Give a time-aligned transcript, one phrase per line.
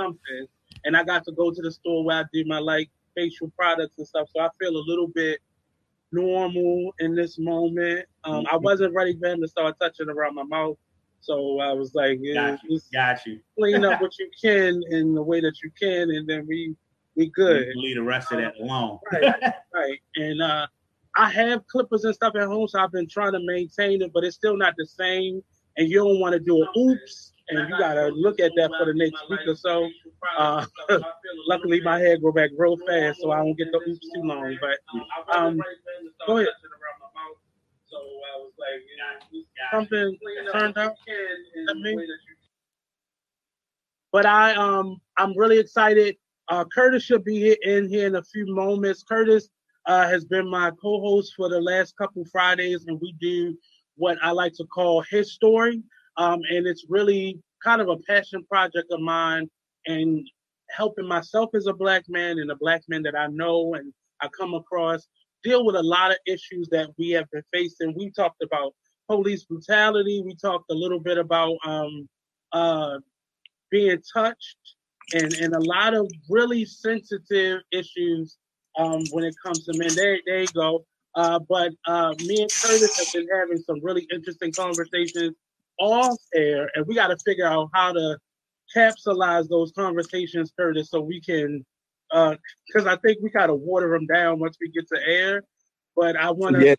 [0.00, 0.46] something,
[0.84, 3.98] and I got to go to the store where I do my like facial products
[3.98, 4.28] and stuff.
[4.34, 5.40] So I feel a little bit
[6.12, 8.06] normal in this moment.
[8.24, 10.76] Um, I wasn't ready for him to start touching around my mouth.
[11.20, 12.76] So I was like, yeah, got you.
[12.76, 13.40] just Got you.
[13.58, 16.74] clean up what you can in the way that you can, and then we
[17.16, 17.66] we good.
[17.74, 18.98] You Leave the rest of that alone.
[19.12, 19.34] Right,
[19.74, 19.98] right.
[20.16, 20.66] And uh,
[21.16, 24.24] I have clippers and stuff at home, so I've been trying to maintain it, but
[24.24, 25.42] it's still not the same.
[25.76, 28.86] And you don't want to do an oops, and you gotta look at that for
[28.86, 29.88] the next week or so.
[30.38, 30.64] Uh,
[31.48, 34.56] luckily, my hair grow back real fast, so I don't get the oops too long.
[34.60, 35.60] But um,
[36.26, 36.48] go ahead.
[39.72, 40.16] Something
[40.52, 40.78] turned
[41.74, 42.06] mean,
[44.12, 46.16] but I um I'm really excited.
[46.48, 49.04] Uh, Curtis should be in here in a few moments.
[49.04, 49.48] Curtis
[49.86, 53.56] uh, has been my co-host for the last couple Fridays, and we do
[53.96, 55.82] what I like to call his story.
[56.16, 59.48] Um, and it's really kind of a passion project of mine,
[59.86, 60.26] and
[60.70, 64.28] helping myself as a black man and a black man that I know and I
[64.28, 65.06] come across
[65.42, 67.94] deal with a lot of issues that we have been facing.
[67.96, 68.74] We talked about
[69.08, 70.22] police brutality.
[70.24, 72.08] We talked a little bit about um,
[72.52, 72.98] uh,
[73.70, 74.58] being touched
[75.14, 78.36] and, and a lot of really sensitive issues
[78.78, 79.94] um, when it comes to men.
[79.94, 80.84] There, there you go.
[81.14, 85.34] Uh, but uh, me and Curtis have been having some really interesting conversations
[85.80, 88.18] off air, and we got to figure out how to
[88.76, 91.64] capsulize those conversations, Curtis, so we can.
[92.10, 95.42] Because I think we gotta water them down once we get to air.
[95.96, 96.74] But I want to Yeah.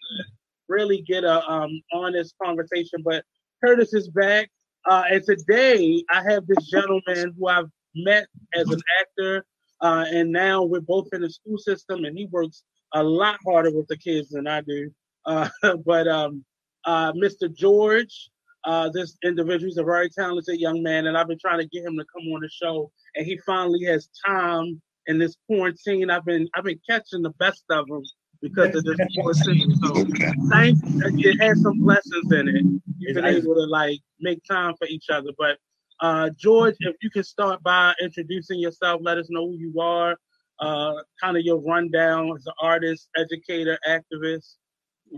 [0.68, 3.02] really get a um, honest conversation.
[3.04, 3.24] But
[3.64, 4.50] Curtis is back,
[4.90, 9.46] uh, and today I have this gentleman who I've met as an actor,
[9.82, 12.64] uh, and now we're both in the school system, and he works
[12.94, 14.92] a lot harder with the kids than I do.
[15.26, 15.50] Uh,
[15.86, 16.44] but um,
[16.86, 17.54] uh, Mr.
[17.54, 18.31] George,
[18.64, 21.86] uh, this individual is a very talented young man, and I've been trying to get
[21.86, 26.10] him to come on the show, and he finally has time in this quarantine.
[26.10, 28.04] I've been I've been catching the best of him
[28.42, 29.76] because of this quarantine.
[29.78, 30.06] So
[30.50, 32.82] thank it has some blessings in it.
[33.00, 35.30] You've been able to like make time for each other.
[35.38, 35.58] But
[36.00, 40.18] uh, George, if you can start by introducing yourself, let us know who you are,
[40.60, 44.56] uh, kind of your rundown as an artist, educator, activist,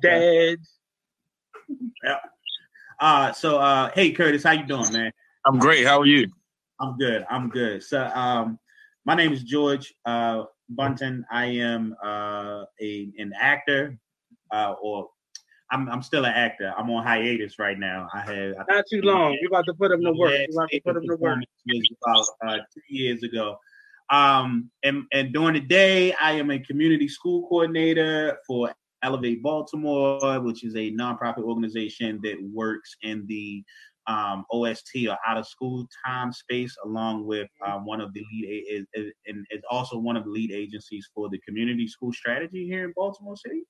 [0.02, 0.58] dad.
[2.04, 2.20] Yeah.
[3.00, 5.12] Uh, so uh, hey Curtis, how you doing, man?
[5.46, 5.86] I'm great.
[5.86, 6.28] How are you?
[6.80, 7.26] I'm good.
[7.30, 7.84] I'm good.
[7.84, 8.60] So um,
[9.06, 11.26] my name is George uh, Bunton.
[11.32, 13.98] I am uh, a an actor,
[14.52, 15.10] uh, or
[15.72, 16.74] I'm I'm still an actor.
[16.78, 18.08] I'm on hiatus right now.
[18.14, 19.38] I have I Not too long.
[19.42, 20.34] You about to put him to work.
[20.50, 21.40] last You about to put him to work.
[21.68, 23.58] was about uh, two years ago.
[24.10, 28.72] Um, and, and during the day, I am a community school coordinator for
[29.04, 33.64] Elev8 Baltimore, which is a nonprofit organization that works in the
[34.08, 38.46] um, OST or out of school time space, along with um, one of the lead
[38.46, 42.12] a- is, is, and is also one of the lead agencies for the community school
[42.12, 43.64] strategy here in Baltimore City.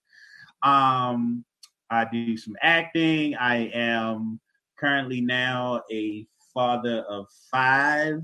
[0.64, 1.46] Um,
[1.90, 3.36] I do some acting.
[3.36, 4.40] I am
[4.80, 8.22] currently now a father of five.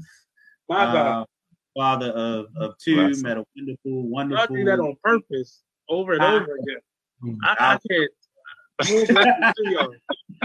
[0.67, 1.21] My God.
[1.21, 1.25] Uh,
[1.77, 4.55] father of, of two, met a wonderful, wonderful.
[4.55, 6.81] I do that on purpose over and over again.
[7.44, 8.12] I, I can't.
[8.88, 9.95] More blessings to y'all.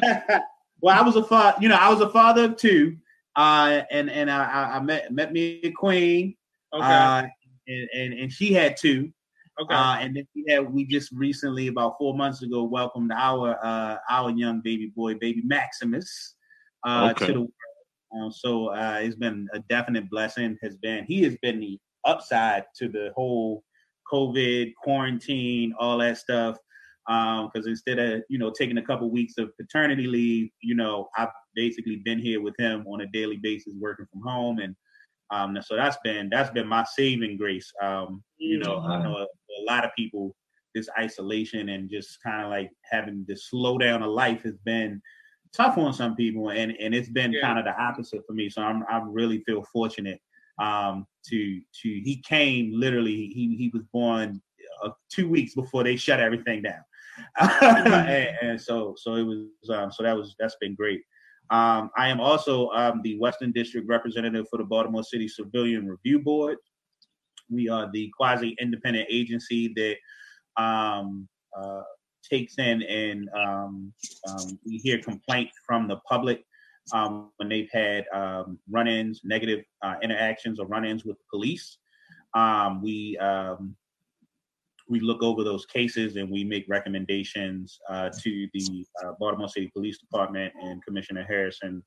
[0.80, 2.96] well, I was a father, you know, I was a father of two,
[3.36, 6.36] uh, and and I, I- I met met me a queen,
[6.72, 6.84] Okay.
[6.84, 7.26] uh,
[7.68, 9.12] and, and and she had two,
[9.60, 9.74] okay.
[9.74, 13.96] uh, and then we had we just recently about four months ago welcomed our uh,
[14.10, 16.34] our young baby boy, baby Maximus,
[16.84, 17.26] uh, Okay.
[17.26, 17.52] to the world.
[18.16, 20.58] Um, so uh, it's been a definite blessing.
[20.62, 23.64] Has been he has been the upside to the whole
[24.12, 26.56] COVID quarantine, all that stuff.
[27.06, 31.28] Because instead of you know taking a couple weeks of paternity leave, you know I've
[31.54, 34.74] basically been here with him on a daily basis, working from home, and
[35.30, 37.70] um, so that's been that's been my saving grace.
[37.82, 40.34] Um, you know, I know a, a lot of people
[40.74, 45.00] this isolation and just kind of like having to slow down of life has been
[45.54, 47.42] tough on some people, and and it's been Yeah.
[47.42, 48.48] kind of the opposite for me.
[48.50, 50.20] So I'm I really feel fortunate
[50.60, 54.40] um, to to he came literally he he was born
[54.82, 56.82] uh, two weeks before they shut everything down,
[57.62, 61.02] and, and so so it was um, so that was that's been great.
[61.50, 66.20] Um, I am also um, the Western District representative for the Baltimore City Civilian Review
[66.20, 66.56] Board.
[67.50, 71.82] We are the quasi independent agency that um, uh,
[72.28, 73.92] takes in and um,
[74.28, 76.44] um, we hear complaints from the public
[76.92, 81.78] um, when they've had um, run-ins, negative uh, interactions or run-ins with the police.
[82.34, 83.76] Um, we um,
[84.88, 89.70] we look over those cases and we make recommendations uh, to the uh, Baltimore City
[89.74, 91.82] Police Department and Commissioner Harrison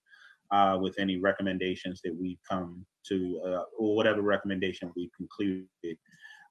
[0.51, 5.97] uh, with any recommendations that we come to uh, or whatever recommendation we concluded.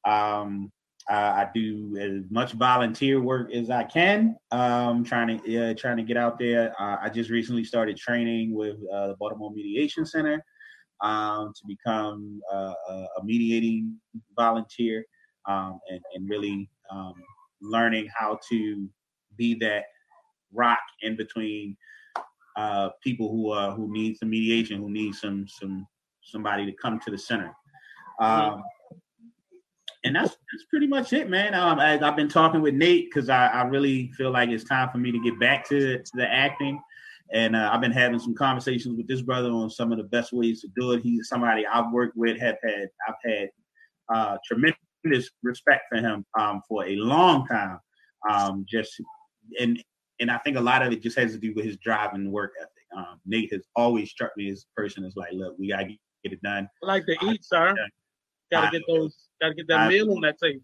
[0.06, 0.70] Um,
[1.08, 4.36] I do as much volunteer work as I can.
[4.50, 6.74] Um, trying to uh, trying to get out there.
[6.80, 10.44] Uh, I just recently started training with uh, the Baltimore Mediation Center
[11.00, 13.96] um, to become uh, a mediating
[14.36, 15.04] volunteer
[15.46, 17.14] um, and, and, really um,
[17.60, 18.88] learning how to
[19.36, 19.84] be that
[20.52, 21.76] rock in between
[22.56, 25.86] uh, people who uh, who need some mediation, who need some some
[26.22, 27.54] somebody to come to the center.
[28.20, 28.62] Um,
[30.04, 31.54] and that's that's pretty much it, man.
[31.54, 34.90] Um, I, have been talking with Nate because I, I, really feel like it's time
[34.90, 36.80] for me to get back to, to the acting,
[37.32, 40.32] and uh, I've been having some conversations with this brother on some of the best
[40.32, 41.02] ways to do it.
[41.02, 43.48] He's somebody I've worked with, have had I've had
[44.12, 47.80] uh, tremendous respect for him um, for a long time.
[48.30, 48.92] Um, just
[49.60, 49.82] and
[50.20, 52.30] and I think a lot of it just has to do with his drive and
[52.32, 52.70] work ethic.
[52.96, 55.98] Um, Nate has always struck me as a person that's like, look, we gotta get
[56.24, 56.68] it done.
[56.82, 57.74] I like to eat, sir.
[58.50, 59.16] Gotta get those.
[59.40, 60.62] Gotta get that I, meal on that table.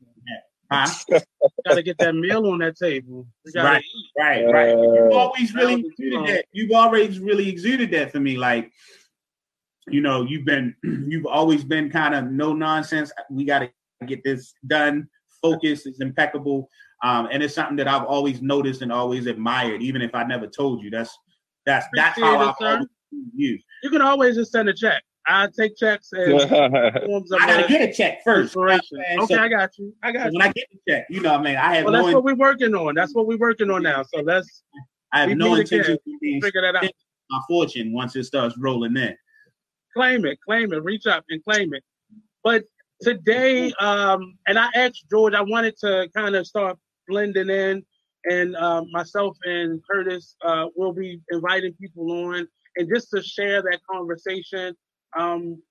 [0.71, 0.87] Huh?
[1.69, 3.27] gotta get that meal on that table.
[3.55, 4.11] Right, eat.
[4.19, 4.71] right, right.
[4.71, 6.45] You've always really exuded that.
[6.53, 8.39] You've always really exuded that for me.
[8.39, 8.73] Like,
[9.89, 13.13] you know, you've been, you've always been kind of no nonsense.
[13.31, 13.71] We got to
[14.07, 15.09] get this done.
[15.43, 16.71] Focus is impeccable,
[17.03, 19.83] um, and it's something that I've always noticed and always admired.
[19.83, 21.19] Even if I never told you, that's
[21.67, 22.81] that's that's how I
[23.35, 23.59] you.
[23.83, 25.03] You can always just send a check.
[25.27, 26.27] I take checks as
[27.05, 28.57] forms of I gotta get a check first.
[28.57, 28.79] Okay,
[29.27, 29.95] so, I got you.
[30.03, 30.33] I got so you.
[30.39, 31.85] When I get the check, you know, what I mean, I have.
[31.85, 32.95] Well, no that's in- what we're working on.
[32.95, 34.03] That's what we're working on now.
[34.03, 34.65] So let's.
[35.13, 36.91] I have no intention of figure that out.
[37.31, 39.15] My fortune once it starts rolling in.
[39.95, 41.85] Claim it, claim it, reach up and claim it.
[42.43, 42.65] But
[43.01, 47.85] today, um, and I asked George, I wanted to kind of start blending in,
[48.25, 53.61] and uh, myself and Curtis uh, will be inviting people on, and just to share
[53.63, 54.75] that conversation
[55.17, 55.63] um,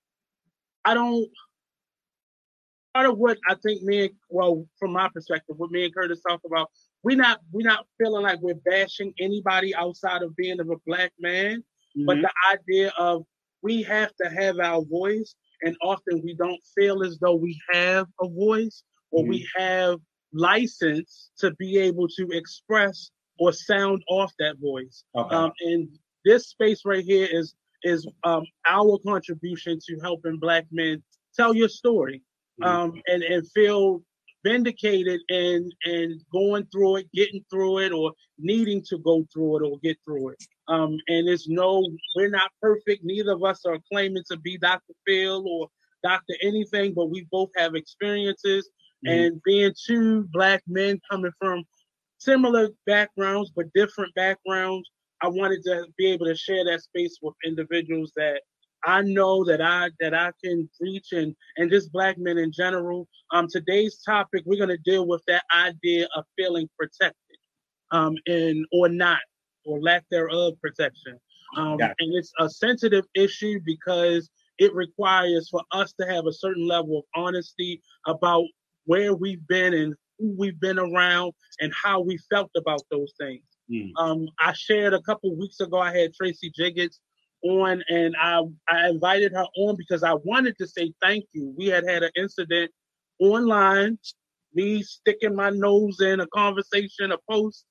[0.86, 1.28] I don't.
[2.94, 6.22] Part of what I think me and well, from my perspective, what me and Curtis
[6.28, 6.70] talk about,
[7.04, 11.14] we're not we're not feeling like we're bashing anybody outside of being of a black
[11.18, 12.06] man, mm-hmm.
[12.06, 13.24] but the idea of
[13.62, 18.08] we have to have our voice, and often we don't feel as though we have
[18.20, 19.30] a voice or mm-hmm.
[19.30, 20.00] we have
[20.34, 25.04] license to be able to express or sound off that voice.
[25.16, 25.36] Okay.
[25.36, 25.90] Um, and
[26.26, 31.02] this space right here is is um, our contribution to helping black men
[31.36, 32.22] tell your story
[32.62, 32.70] mm-hmm.
[32.70, 34.02] um, and, and feel
[34.44, 39.68] vindicated and and going through it, getting through it, or needing to go through it
[39.68, 40.44] or get through it.
[40.68, 41.86] Um, and it's no,
[42.16, 43.04] we're not perfect.
[43.04, 44.94] Neither of us are claiming to be Dr.
[45.06, 45.68] Phil or
[46.04, 46.36] Dr.
[46.42, 48.70] Anything, but we both have experiences.
[49.06, 49.20] Mm-hmm.
[49.20, 51.64] And being two black men coming from
[52.20, 54.90] similar backgrounds but different backgrounds,
[55.22, 58.42] I wanted to be able to share that space with individuals that
[58.84, 63.08] I know that I that I can reach and and just black men in general.
[63.32, 67.38] Um, today's topic we're gonna deal with that idea of feeling protected,
[67.92, 69.20] um, and or not
[69.66, 71.20] or lack thereof protection.
[71.56, 76.68] Um, and it's a sensitive issue because it requires for us to have a certain
[76.68, 78.46] level of honesty about
[78.86, 83.44] where we've been and who we've been around and how we felt about those things.
[83.72, 83.92] Mm.
[83.98, 85.80] Um, I shared a couple weeks ago.
[85.80, 87.00] I had Tracy Jiggets
[87.44, 91.54] on, and I I invited her on because I wanted to say thank you.
[91.58, 92.72] We had had an incident
[93.20, 93.98] online,
[94.54, 97.66] me sticking my nose in a conversation, a post,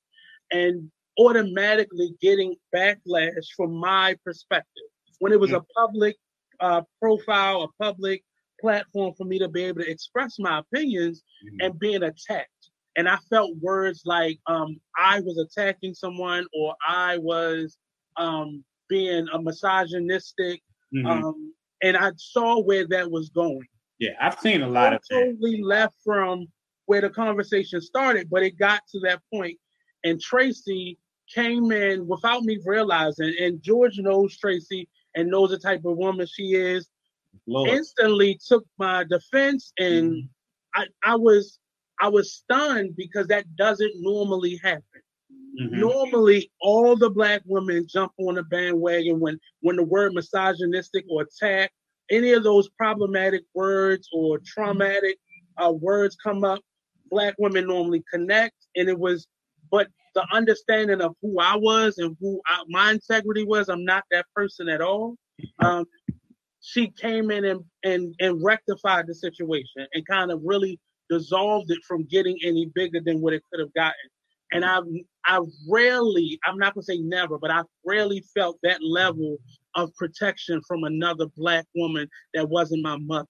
[0.51, 0.89] and
[1.19, 4.83] automatically getting backlash from my perspective.
[5.19, 5.57] When it was mm.
[5.57, 6.15] a public
[6.59, 8.23] uh, profile, a public
[8.59, 11.65] platform for me to be able to express my opinions mm.
[11.65, 12.49] and being attacked
[12.95, 17.77] and I felt words like um, I was attacking someone or I was
[18.17, 20.61] um, being a misogynistic,
[20.93, 21.07] mm-hmm.
[21.07, 23.67] um, and I saw where that was going.
[23.99, 25.65] Yeah, I've seen a lot I of totally that.
[25.65, 26.47] left from
[26.85, 29.57] where the conversation started, but it got to that point,
[30.03, 30.97] and Tracy
[31.33, 36.27] came in without me realizing, and George knows Tracy and knows the type of woman
[36.27, 36.89] she is.
[37.47, 37.69] Lord.
[37.69, 40.81] Instantly took my defense, and mm-hmm.
[40.81, 41.59] I, I was
[42.01, 44.83] I was stunned because that doesn't normally happen.
[45.61, 45.79] Mm-hmm.
[45.79, 51.23] Normally, all the black women jump on the bandwagon when when the word misogynistic or
[51.23, 51.71] attack,
[52.09, 55.17] any of those problematic words or traumatic
[55.57, 56.59] uh, words come up.
[57.09, 59.27] Black women normally connect, and it was,
[59.69, 64.05] but the understanding of who I was and who I, my integrity was, I'm not
[64.11, 65.15] that person at all.
[65.59, 65.85] Um,
[66.61, 70.79] she came in and, and and rectified the situation and kind of really
[71.11, 74.09] dissolved it from getting any bigger than what it could have gotten.
[74.53, 74.83] And I've
[75.25, 75.39] I
[75.69, 79.37] rarely, I'm not gonna say never, but I rarely felt that level
[79.75, 83.27] of protection from another black woman that wasn't my mother.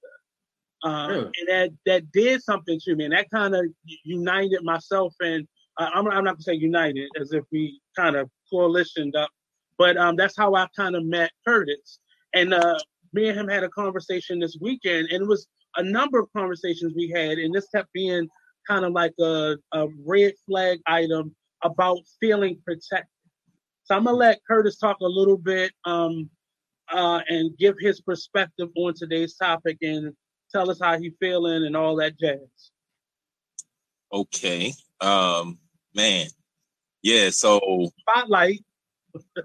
[0.83, 1.31] Uh, really?
[1.39, 3.65] And that that did something to me, and that kind of
[4.03, 5.47] united myself and
[5.77, 9.29] uh, I'm, I'm not gonna say united as if we kind of coalitioned up,
[9.77, 11.99] but um, that's how I kind of met Curtis.
[12.33, 12.77] And uh,
[13.13, 16.93] me and him had a conversation this weekend, and it was a number of conversations
[16.95, 18.27] we had, and this kept being
[18.67, 23.07] kind of like a, a red flag item about feeling protected.
[23.83, 26.29] So I'm gonna let Curtis talk a little bit um,
[26.91, 30.13] uh, and give his perspective on today's topic and
[30.51, 32.39] tell us how he feeling and all that jazz.
[34.13, 35.57] Okay, um,
[35.95, 36.27] man,
[37.01, 37.29] yeah.
[37.29, 38.63] So spotlight.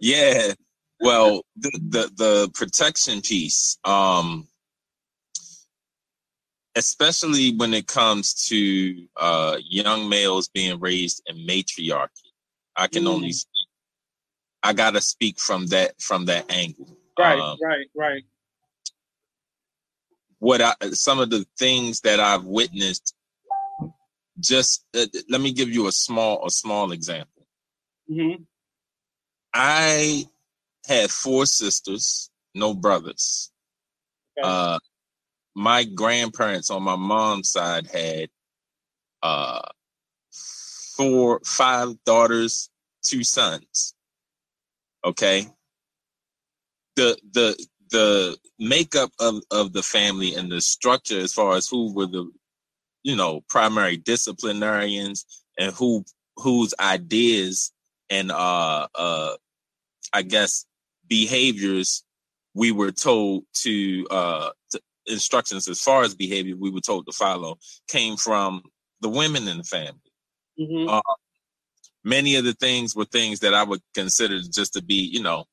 [0.01, 0.53] yeah.
[1.01, 3.79] Well, the, the the protection piece.
[3.85, 4.49] Um,
[6.77, 12.33] especially when it comes to uh, young males being raised in matriarchy.
[12.77, 13.09] I can mm.
[13.09, 13.69] only speak,
[14.63, 16.97] I gotta speak from that from that angle.
[17.19, 18.23] Right, um, right, right.
[20.39, 23.15] What I some of the things that I've witnessed.
[24.39, 27.47] Just uh, let me give you a small a small example.
[28.11, 28.43] Mm-hmm.
[29.55, 30.27] I
[30.87, 33.51] had four sisters, no brothers.
[34.39, 34.47] Okay.
[34.47, 34.79] Uh,
[35.57, 38.29] my grandparents on my mom's side had
[39.23, 39.63] uh
[40.97, 42.71] four five daughters
[43.03, 43.97] two sons
[45.07, 45.47] okay?
[46.97, 51.95] The the the makeup of of the family and the structure as far as who
[51.95, 52.31] were the
[53.05, 55.25] you know primary disciplinarians
[55.59, 56.05] and who
[56.37, 57.73] whose ideas
[58.11, 59.35] and uh uh
[60.13, 60.67] i guess
[61.07, 62.05] behaviors
[62.55, 67.13] we were told to uh to, instructions as far as behavior we were told to
[67.13, 67.59] follow
[67.89, 68.63] came from
[69.01, 70.01] the women in the family.
[70.59, 70.89] Mm-hmm.
[70.89, 71.15] Uh,
[72.05, 75.45] many of the things were things that I would consider just to be, you know,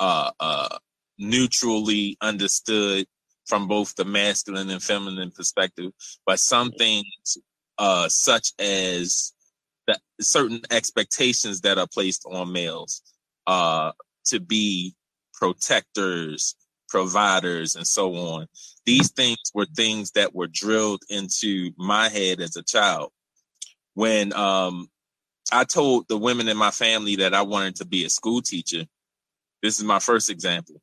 [0.00, 0.78] uh, uh,
[1.18, 3.06] neutrally understood
[3.46, 5.92] from both the masculine and feminine perspective,
[6.26, 7.38] but some things,
[7.78, 9.32] uh, such as
[9.86, 13.02] the certain expectations that are placed on males,
[13.46, 13.92] uh,
[14.26, 14.94] to be
[15.32, 16.54] protectors,
[16.88, 18.46] providers, and so on.
[18.86, 23.10] These things were things that were drilled into my head as a child.
[23.94, 24.88] When um,
[25.52, 28.84] I told the women in my family that I wanted to be a school teacher,
[29.62, 30.80] this is my first example.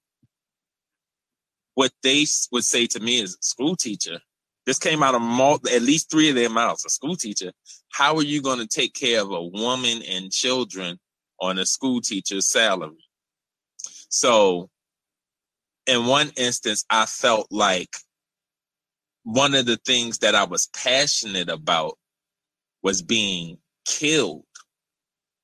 [1.75, 4.21] What they would say to me is, "School teacher."
[4.65, 6.85] This came out of mul- at least three of their mouths.
[6.85, 7.51] A school teacher.
[7.89, 10.99] How are you going to take care of a woman and children
[11.39, 13.05] on a school teacher's salary?
[14.09, 14.69] So
[15.87, 17.95] in one instance, I felt like
[19.23, 21.97] one of the things that I was passionate about
[22.83, 24.45] was being killed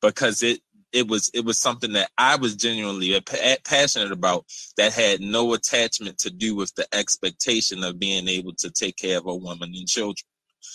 [0.02, 0.62] because it
[0.94, 3.20] it was it was something that I was genuinely
[3.64, 4.46] passionate about
[4.78, 9.18] that had no attachment to do with the expectation of being able to take care
[9.18, 10.28] of a woman and children.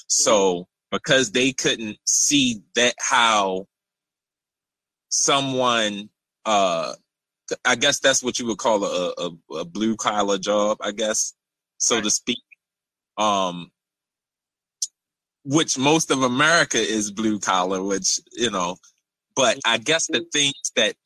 [0.09, 3.67] So because they couldn't see that how
[5.09, 6.09] someone
[6.45, 6.95] uh
[7.65, 11.35] I guess that's what you would call a, a, a blue collar job, I guess,
[11.79, 12.05] so right.
[12.05, 12.43] to speak.
[13.17, 13.71] Um,
[15.45, 18.77] which most of America is blue collar, which, you know,
[19.37, 20.97] but I guess the things that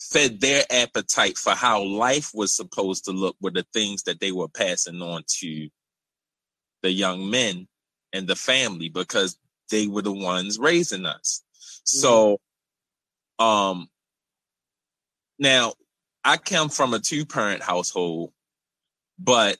[0.00, 4.32] fed their appetite for how life was supposed to look were the things that they
[4.32, 5.68] were passing on to
[6.82, 7.68] the young men
[8.12, 9.38] and the family because
[9.70, 11.42] they were the ones raising us.
[11.84, 12.38] So,
[13.38, 13.88] um,
[15.38, 15.74] now,
[16.24, 18.32] I come from a two parent household,
[19.18, 19.56] but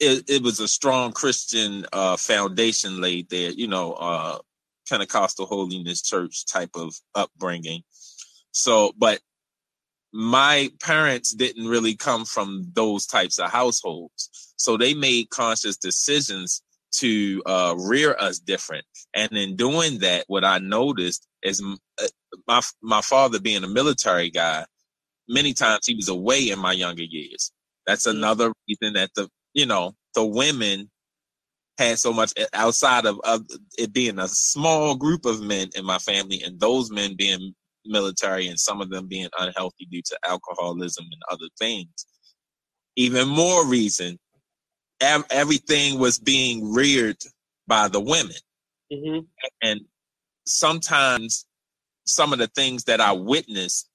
[0.00, 4.38] it, it was a strong Christian uh, foundation laid there, you know, uh,
[4.88, 7.82] Pentecostal holiness church type of upbringing.
[8.50, 9.20] So, but
[10.12, 14.28] my parents didn't really come from those types of households.
[14.56, 16.62] So they made conscious decisions
[16.92, 18.84] to uh, rear us different.
[19.14, 21.62] And in doing that, what I noticed is
[22.00, 22.06] uh,
[22.46, 24.64] my my father being a military guy,
[25.28, 27.52] many times he was away in my younger years.
[27.86, 28.18] That's mm-hmm.
[28.18, 30.90] another reason that the you know the women
[31.78, 33.46] had so much eh, outside of, of
[33.78, 38.46] it being a small group of men in my family, and those men being military,
[38.48, 41.88] and some of them being unhealthy due to alcoholism and other things.
[42.96, 44.18] Even more reason,
[45.02, 47.18] everything was being reared
[47.66, 48.36] by the women,
[48.92, 49.20] mm-hmm.
[49.60, 49.80] and
[50.46, 51.46] sometimes
[52.04, 53.88] some of the things that I witnessed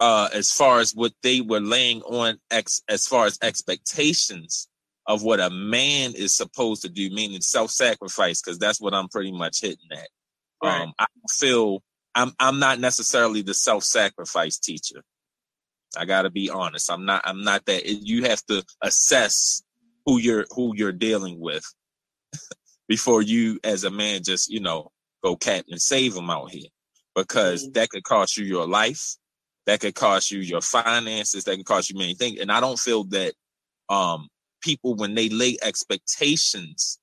[0.00, 4.68] uh, as far as what they were laying on ex- as far as expectations
[5.06, 9.32] of what a man is supposed to do, meaning self-sacrifice, because that's what I'm pretty
[9.32, 10.08] much hitting at.
[10.62, 10.82] Right.
[10.82, 11.82] Um, I feel
[12.14, 15.02] I'm I'm not necessarily the self-sacrifice teacher.
[15.96, 16.90] I got to be honest.
[16.90, 19.62] I'm not I'm not that you have to assess
[20.06, 21.64] who you're who you're dealing with
[22.88, 24.90] before you as a man just, you know,
[25.22, 26.68] go cat and save them out here
[27.14, 27.72] because mm-hmm.
[27.72, 29.16] that could cost you your life.
[29.66, 31.44] That could cost you your finances.
[31.44, 32.40] That could cost you many things.
[32.40, 33.34] And I don't feel that
[33.88, 34.28] um,
[34.60, 36.98] people, when they lay expectations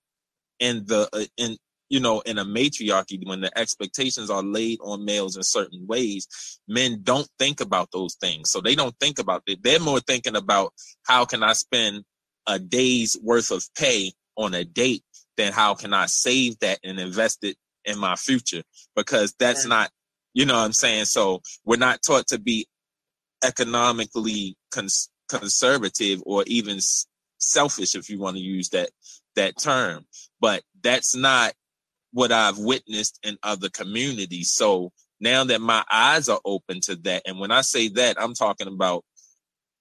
[0.60, 1.56] in the uh, in
[1.90, 6.28] you know in a matriarchy, when the expectations are laid on males in certain ways,
[6.68, 8.50] men don't think about those things.
[8.50, 9.64] So they don't think about it.
[9.64, 10.74] They're more thinking about
[11.04, 12.04] how can I spend
[12.48, 15.04] a day's worth of pay on a date
[15.38, 18.64] than how can I save that and invest it in my future
[18.96, 19.70] because that's right.
[19.70, 19.90] not
[20.34, 21.06] you know what I'm saying?
[21.06, 22.68] So we're not taught to be
[23.44, 26.80] economically cons- conservative or even
[27.40, 28.90] selfish, if you want to use that
[29.36, 30.06] that term.
[30.40, 31.54] But that's not
[32.12, 34.52] what I've witnessed in other communities.
[34.52, 38.34] So now that my eyes are open to that, and when I say that, I'm
[38.34, 39.04] talking about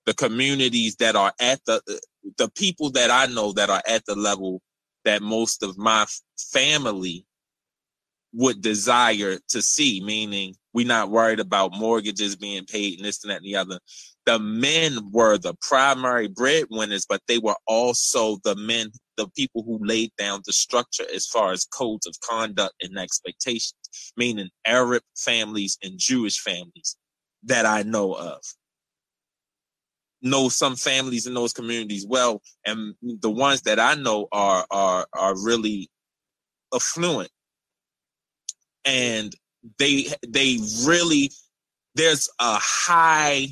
[0.07, 1.95] the communities that are at the uh,
[2.37, 4.61] the people that I know that are at the level
[5.05, 6.07] that most of my
[6.53, 7.25] family
[8.35, 13.31] would desire to see, meaning we're not worried about mortgages being paid and this and
[13.31, 13.79] that and the other.
[14.27, 19.79] The men were the primary breadwinners, but they were also the men, the people who
[19.85, 23.75] laid down the structure as far as codes of conduct and expectations,
[24.17, 26.97] meaning Arab families and Jewish families
[27.45, 28.41] that I know of.
[30.23, 35.07] Know some families in those communities well, and the ones that I know are are
[35.13, 35.91] are really
[36.75, 37.31] affluent
[38.89, 39.35] and
[39.79, 41.31] they they really
[41.95, 43.49] there's a high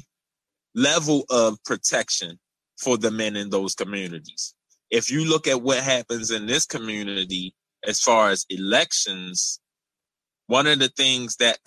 [0.74, 2.38] level of protection
[2.79, 4.55] for the men in those communities.
[4.90, 9.61] If you look at what happens in this community as far as elections,
[10.46, 11.59] one of the things that,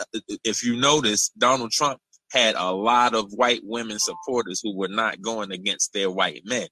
[0.43, 1.99] if you notice, Donald Trump
[2.32, 6.67] had a lot of white women supporters who were not going against their white men.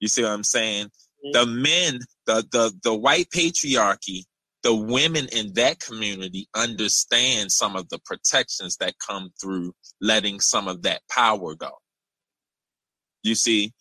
[0.00, 0.86] You see what I'm saying?
[0.86, 1.32] Mm-hmm.
[1.32, 4.24] The men, the the the white patriarchy
[4.62, 10.68] the women in that community understand some of the protections that come through letting some
[10.68, 11.70] of that power go.
[13.22, 13.72] You see?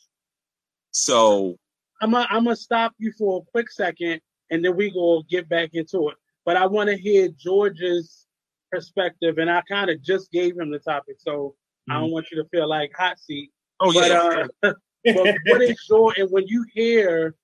[0.92, 1.58] So
[2.02, 5.48] I'm gonna I'm gonna stop you for a quick second and then we go get
[5.50, 6.16] back into it.
[6.46, 8.26] But I want to hear George's
[8.72, 11.92] perspective, and I kind of just gave him the topic, so mm-hmm.
[11.92, 12.14] I don't mm-hmm.
[12.14, 13.52] want you to feel like hot seat.
[13.80, 14.48] Oh but, yeah.
[14.64, 14.74] Uh,
[15.06, 17.36] but what is your and when you hear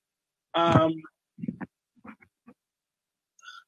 [0.56, 0.94] um,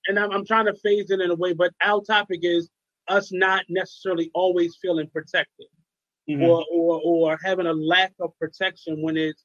[0.08, 2.70] and I'm, I'm trying to phase it in a way, but our topic is
[3.10, 5.68] us not necessarily always feeling protected
[6.30, 6.44] mm-hmm.
[6.44, 9.36] or, or or having a lack of protection when it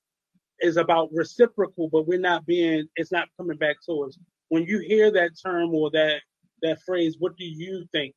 [0.63, 4.19] is about reciprocal, but we're not being it's not coming back to us.
[4.49, 6.21] When you hear that term or that
[6.63, 8.15] that phrase, what do you think?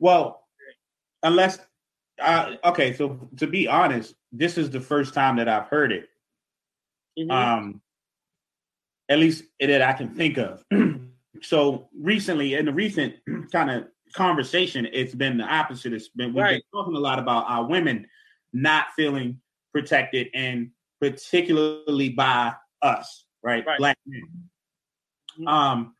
[0.00, 0.42] Well,
[1.22, 1.58] unless
[2.20, 6.08] uh, okay, so to be honest, this is the first time that I've heard it.
[7.18, 7.30] Mm-hmm.
[7.30, 7.80] Um,
[9.08, 10.64] at least that I can think of.
[11.42, 13.14] so recently, in the recent
[13.52, 15.92] kind of conversation, it's been the opposite.
[15.92, 16.62] It's been we've right.
[16.72, 18.06] been talking a lot about our women
[18.52, 19.40] not feeling
[19.72, 23.78] protected, and particularly by us, right, right.
[23.78, 24.22] black men.
[25.38, 25.48] Mm-hmm.
[25.48, 25.94] Um,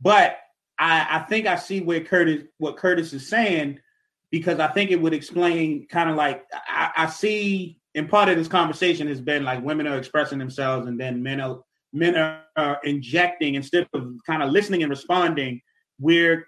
[0.00, 0.38] but
[0.78, 3.78] I, I think I see where Curtis, what Curtis is saying,
[4.30, 7.78] because I think it would explain kind of like I, I see.
[7.96, 11.40] And part of this conversation has been like women are expressing themselves, and then men
[11.40, 11.60] are
[11.92, 15.60] men are, are injecting instead of kind of listening and responding,
[16.00, 16.44] we're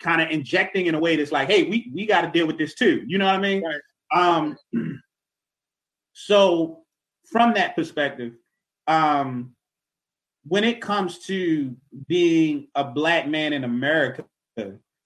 [0.00, 2.58] kind of injecting in a way that's like, hey, we we got to deal with
[2.58, 3.04] this too.
[3.06, 3.62] You know what I mean?
[3.64, 3.80] Right.
[4.12, 4.56] Um,
[6.12, 6.82] so
[7.30, 8.34] from that perspective,
[8.86, 9.52] um,
[10.46, 14.24] when it comes to being a black man in America,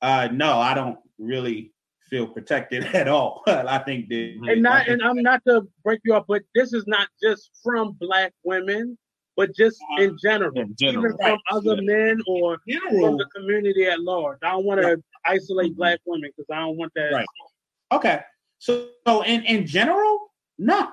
[0.03, 1.73] uh, no, I don't really
[2.09, 3.43] feel protected at all.
[3.47, 6.87] I think that, and not, and I'm not to break you up, but this is
[6.87, 8.99] not just from black women
[9.41, 11.31] but just uh, in general, in general even right.
[11.31, 11.81] from other yeah.
[11.81, 13.09] men or general.
[13.09, 14.37] from the community at large.
[14.43, 14.97] I don't want to yeah.
[15.27, 15.79] isolate mm-hmm.
[15.79, 17.11] black women because I don't want that.
[17.11, 17.27] Right.
[17.91, 18.21] Okay.
[18.59, 20.91] So, so in in general, no.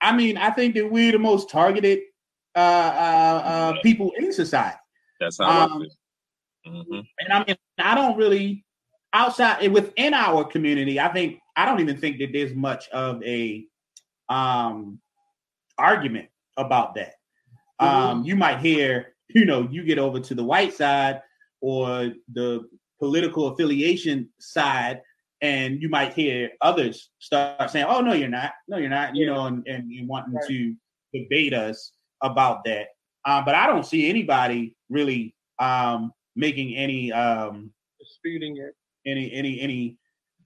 [0.00, 2.00] I mean, I think that we're the most targeted
[2.54, 4.76] uh, uh, uh, people in society.
[5.20, 5.86] That's how um,
[6.66, 7.00] mm-hmm.
[7.20, 8.64] And I mean, I don't really
[9.12, 11.00] outside within our community.
[11.00, 13.64] I think I don't even think that there's much of a
[14.28, 15.00] um
[15.78, 17.14] argument about that.
[17.80, 17.86] Mm-hmm.
[17.86, 21.22] Um, you might hear, you know, you get over to the white side
[21.60, 22.68] or the
[23.00, 25.02] political affiliation side,
[25.44, 28.52] and you might hear others start saying, "Oh, no, you're not.
[28.66, 30.48] No, you're not." You know, and, and, and wanting right.
[30.48, 30.74] to
[31.12, 32.86] debate us about that.
[33.26, 38.74] Um, but I don't see anybody really um, making any um, disputing it.
[39.06, 39.98] Any any any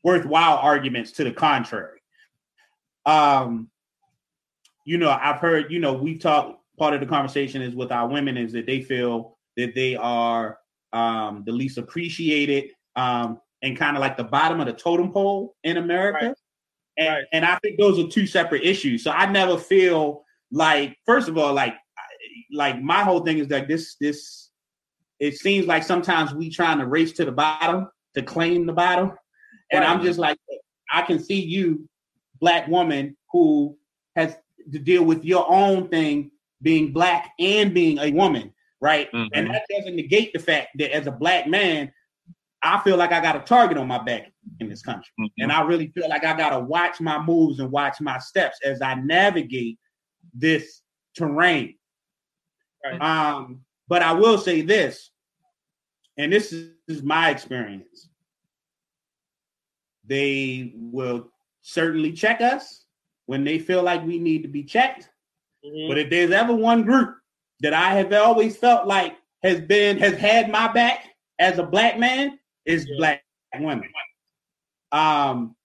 [0.03, 2.01] worthwhile arguments to the contrary.
[3.07, 3.71] Um,
[4.85, 8.09] you know, I've heard, you know, we've talked part of the conversation is with our
[8.09, 10.59] women is that they feel that they are
[10.93, 15.57] um the least appreciated um and kind of like the bottom of the totem pole
[15.65, 16.27] in America.
[16.27, 16.35] Right.
[16.97, 17.25] And, right.
[17.33, 19.05] and I think those are two separate issues.
[19.05, 21.75] So I never feel like, first of all, like,
[22.53, 24.51] like my whole thing is that this, this,
[25.21, 29.13] it seems like sometimes we trying to race to the bottom to claim the bottom.
[29.71, 29.91] And right.
[29.91, 30.39] I'm just like,
[30.91, 31.89] I can see you,
[32.41, 33.77] black woman, who
[34.17, 34.37] has
[34.73, 36.31] to deal with your own thing
[36.63, 39.11] being black and being a woman, right?
[39.13, 39.29] Mm-hmm.
[39.35, 41.93] And that doesn't negate the fact that as a black man,
[42.63, 45.11] I feel like I got a target on my back in this country.
[45.21, 45.43] Mm-hmm.
[45.43, 48.59] And I really feel like I got to watch my moves and watch my steps
[48.65, 49.79] as I navigate
[50.35, 50.83] this
[51.17, 51.77] terrain.
[52.85, 53.01] Right.
[53.01, 55.11] Um, but I will say this,
[56.17, 58.09] and this is, this is my experience.
[60.05, 61.31] They will
[61.63, 62.85] certainly check us
[63.27, 65.09] when they feel like we need to be checked.
[65.65, 65.89] Mm-hmm.
[65.89, 67.15] But if there's ever one group
[67.61, 71.05] that I have always felt like has been has had my back
[71.39, 72.38] as a black man,
[72.69, 72.97] is yeah.
[72.99, 73.23] black
[73.59, 73.89] women.
[74.93, 75.57] Um,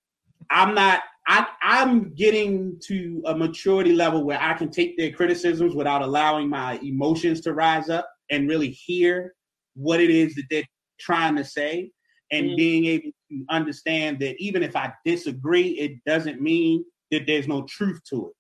[0.50, 1.02] I'm not.
[1.26, 6.50] I, I'm getting to a maturity level where I can take their criticisms without allowing
[6.50, 9.34] my emotions to rise up and really hear
[9.76, 10.66] what it is that they're
[11.00, 11.92] trying to say
[12.32, 12.58] and mm.
[12.58, 17.64] being able to understand that even if I disagree, it doesn't mean that there's no
[17.64, 18.34] truth to it.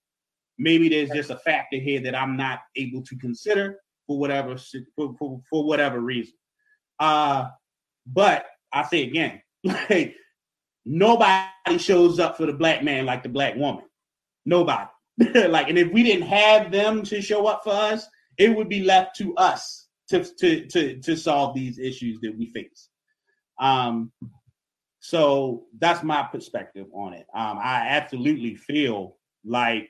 [0.57, 4.57] Maybe there's just a factor here that I'm not able to consider for whatever
[4.97, 6.33] for, for, for whatever reason.
[6.99, 7.45] Uh,
[8.05, 10.15] but I say again, like
[10.85, 13.85] nobody shows up for the black man like the black woman.
[14.45, 14.89] Nobody.
[15.47, 18.07] like, and if we didn't have them to show up for us,
[18.37, 22.51] it would be left to us to to to to solve these issues that we
[22.51, 22.89] face.
[23.59, 24.11] Um,
[24.99, 27.27] so that's my perspective on it.
[27.35, 29.89] Um, I absolutely feel like,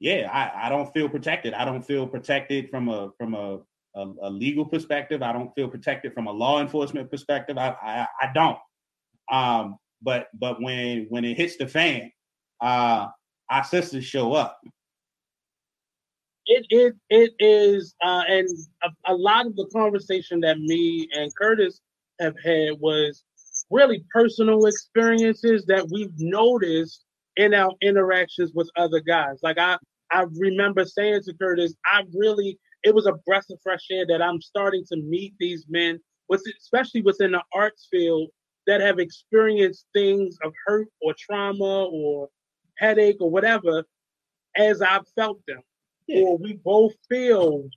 [0.00, 1.54] yeah, I, I don't feel protected.
[1.54, 3.60] I don't feel protected from a from a
[3.94, 5.22] a, a, legal perspective.
[5.22, 7.58] I don't feel protected from a law enforcement perspective.
[7.58, 8.58] I I, I don't.
[9.30, 12.10] Um, but but when when it hits the fan,
[12.60, 13.06] uh,
[13.50, 14.60] our sisters show up.
[16.46, 18.48] It it it is, uh, and
[18.82, 21.80] a, a lot of the conversation that me and Curtis
[22.20, 23.24] have had was
[23.70, 27.04] really personal experiences that we've noticed
[27.36, 29.38] in our interactions with other guys.
[29.42, 29.78] Like I
[30.10, 34.22] I remember saying to Curtis, I really it was a breath of fresh air that
[34.22, 38.28] I'm starting to meet these men, with especially within the arts field,
[38.66, 42.28] that have experienced things of hurt or trauma or
[42.78, 43.84] headache or whatever,
[44.56, 45.60] as I've felt them,
[46.06, 46.22] yeah.
[46.22, 47.68] or we both feel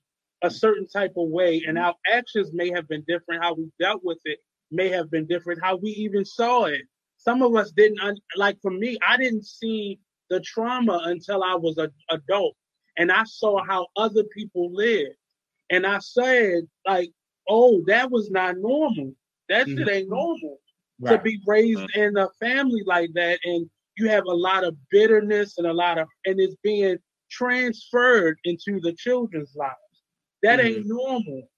[0.44, 1.88] a certain type of way, and mm-hmm.
[1.88, 3.44] our actions may have been different.
[3.44, 4.40] How we dealt with it
[4.72, 5.64] may have been different.
[5.64, 6.82] How we even saw it.
[7.18, 8.00] Some of us didn't
[8.36, 8.58] like.
[8.62, 12.56] For me, I didn't see the trauma until I was an adult
[12.98, 15.16] and I saw how other people lived.
[15.70, 17.12] And I said, like,
[17.48, 19.14] oh, that was not normal.
[19.50, 19.78] That mm-hmm.
[19.78, 20.60] shit ain't normal
[21.00, 21.18] right.
[21.18, 22.00] to be raised mm-hmm.
[22.00, 23.40] in a family like that.
[23.44, 26.98] And you have a lot of bitterness and a lot of, and it's being
[27.30, 29.76] transferred into the children's lives.
[30.44, 30.68] That mm-hmm.
[30.68, 31.50] ain't normal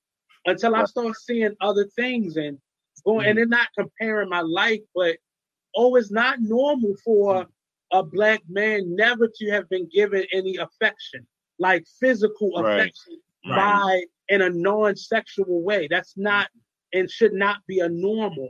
[0.46, 2.58] until I start seeing other things and
[3.06, 3.50] going, and mm-hmm.
[3.50, 5.18] then not comparing my life, but
[5.76, 7.48] oh, it's not normal for mm
[7.92, 11.26] a black man never to have been given any affection,
[11.58, 12.80] like physical right.
[12.80, 13.56] affection right.
[13.56, 15.88] by in a non-sexual way.
[15.90, 16.50] That's not
[16.94, 18.50] and should not be a normal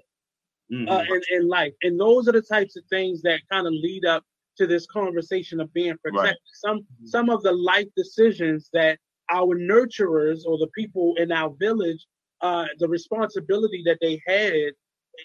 [0.72, 0.90] mm-hmm.
[0.90, 1.74] uh, in, in life.
[1.84, 4.24] And those are the types of things that kind of lead up
[4.58, 6.30] to this conversation of being protected.
[6.30, 6.36] Right.
[6.54, 7.06] Some mm-hmm.
[7.06, 9.00] some of the life decisions that
[9.32, 12.06] our nurturers or the people in our village,
[12.42, 14.74] uh, the responsibility that they had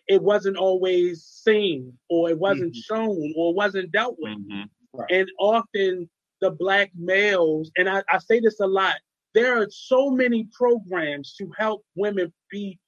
[0.07, 2.95] it wasn't always seen or it wasn't mm-hmm.
[2.95, 4.39] shown or it wasn't dealt with.
[4.39, 4.99] Mm-hmm.
[4.99, 5.11] Right.
[5.11, 6.09] And often
[6.41, 8.97] the black males, and I, I say this a lot,
[9.35, 12.79] there are so many programs to help women be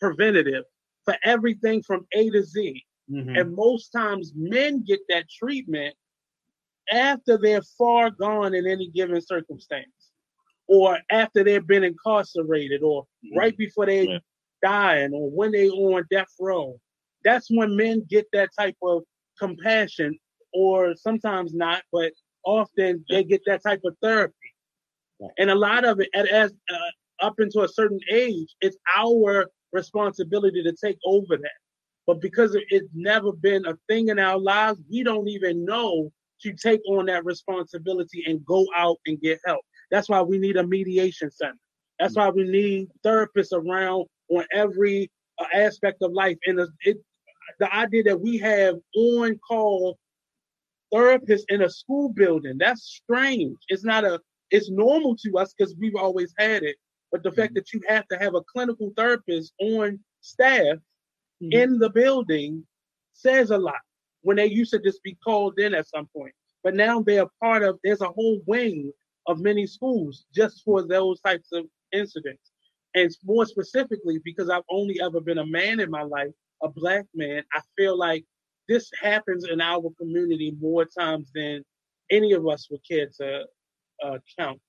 [0.00, 0.64] preventative
[1.04, 2.84] for everything from A to Z.
[3.10, 3.36] Mm-hmm.
[3.36, 5.94] And most times men get that treatment
[6.90, 9.86] after they're far gone in any given circumstance,
[10.66, 13.38] or after they've been incarcerated, or mm-hmm.
[13.38, 14.18] right before they yeah
[14.62, 16.78] dying or when they on death row.
[17.24, 19.02] That's when men get that type of
[19.38, 20.18] compassion,
[20.52, 22.12] or sometimes not, but
[22.44, 24.34] often they get that type of therapy.
[25.38, 30.62] And a lot of it, as uh, up into a certain age, it's our responsibility
[30.62, 31.50] to take over that.
[32.06, 36.10] But because it's never been a thing in our lives, we don't even know
[36.42, 39.60] to take on that responsibility and go out and get help.
[39.92, 41.54] That's why we need a mediation center.
[42.00, 45.10] That's why we need therapists around on every
[45.54, 46.38] aspect of life.
[46.46, 46.98] And it,
[47.58, 49.98] the idea that we have on call
[50.92, 53.58] therapists in a school building, that's strange.
[53.68, 56.76] It's not a, it's normal to us because we've always had it.
[57.10, 57.40] But the mm-hmm.
[57.40, 60.76] fact that you have to have a clinical therapist on staff
[61.42, 61.52] mm-hmm.
[61.52, 62.66] in the building
[63.12, 63.80] says a lot
[64.22, 66.32] when they used to just be called in at some point.
[66.62, 68.92] But now they're part of, there's a whole wing
[69.26, 72.51] of many schools just for those types of incidents.
[72.94, 76.30] And more specifically, because I've only ever been a man in my life,
[76.62, 78.24] a black man, I feel like
[78.68, 81.64] this happens in our community more times than
[82.10, 83.44] any of us would care to
[84.04, 84.60] uh, count.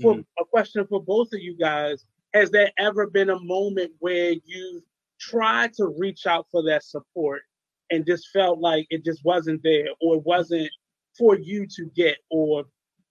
[0.00, 0.42] For mm-hmm.
[0.42, 4.82] a question for both of you guys, has there ever been a moment where you've
[5.20, 7.42] tried to reach out for that support
[7.90, 10.70] and just felt like it just wasn't there or it wasn't
[11.18, 12.64] for you to get or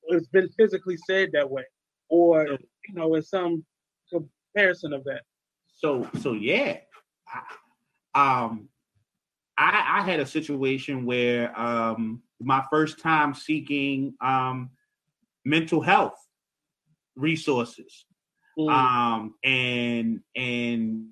[0.08, 1.64] it's been physically said that way
[2.10, 2.48] or
[2.88, 3.64] you know in some
[4.54, 5.22] comparison of that
[5.76, 6.78] so so yeah
[8.16, 8.70] I, um
[9.58, 14.72] i i had a situation where um my first time seeking um
[15.46, 16.18] mental health
[17.16, 18.06] resources
[18.58, 18.72] mm.
[18.72, 21.08] um and and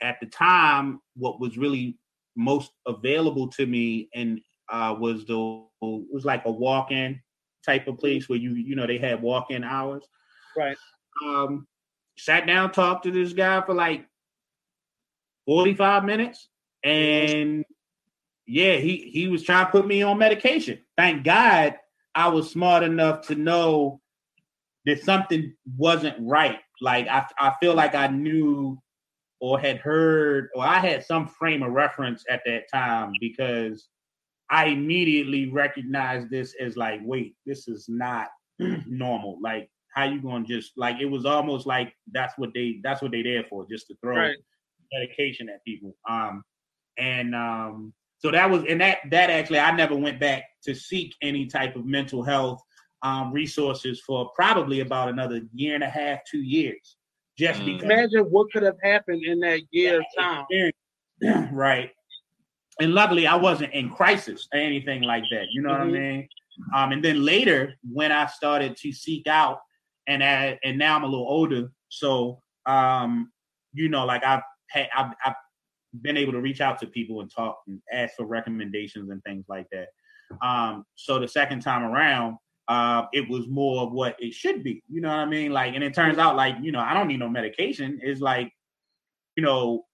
[0.00, 1.98] at the time what was really
[2.36, 4.40] most available to me and
[4.70, 7.20] uh, was the was like a walk-in
[7.64, 10.04] type of place where you you know they had walk-in hours.
[10.56, 10.76] Right.
[11.24, 11.66] Um,
[12.24, 14.06] sat down, talked to this guy for like
[15.46, 16.48] forty-five minutes,
[16.84, 17.64] and
[18.46, 20.78] yeah, he he was trying to put me on medication.
[20.96, 21.76] Thank God
[22.14, 24.00] I was smart enough to know
[24.86, 26.58] that something wasn't right.
[26.80, 28.80] Like I I feel like I knew
[29.40, 33.88] or had heard or I had some frame of reference at that time because
[34.48, 38.28] I immediately recognized this as like, wait, this is not
[38.86, 39.38] normal.
[39.40, 43.10] Like, how you gonna just like it was almost like that's what they that's what
[43.10, 44.36] they there for, just to throw right.
[44.92, 45.94] medication at people.
[46.08, 46.42] Um
[46.98, 51.14] and um so that was and that that actually I never went back to seek
[51.22, 52.62] any type of mental health
[53.02, 56.96] um resources for probably about another year and a half, two years.
[57.38, 57.66] Just mm.
[57.66, 60.44] because imagine what could have happened in that year of time.
[61.52, 61.90] right.
[62.80, 65.46] And luckily I wasn't in crisis or anything like that.
[65.52, 65.90] You know mm-hmm.
[65.90, 66.16] what I mm-hmm.
[66.16, 66.28] mean?
[66.74, 69.60] Um, and then later when I started to seek out
[70.06, 73.30] and add, and now I'm a little older, so um,
[73.72, 75.34] you know, like I've had I've, I've
[76.00, 79.44] been able to reach out to people and talk and ask for recommendations and things
[79.48, 79.88] like that.
[80.40, 82.36] Um, so the second time around,
[82.68, 84.82] uh, it was more of what it should be.
[84.88, 85.52] You know what I mean?
[85.52, 88.00] Like, and it turns out like, you know, I don't need no medication.
[88.02, 88.50] It's like,
[89.36, 89.84] you know,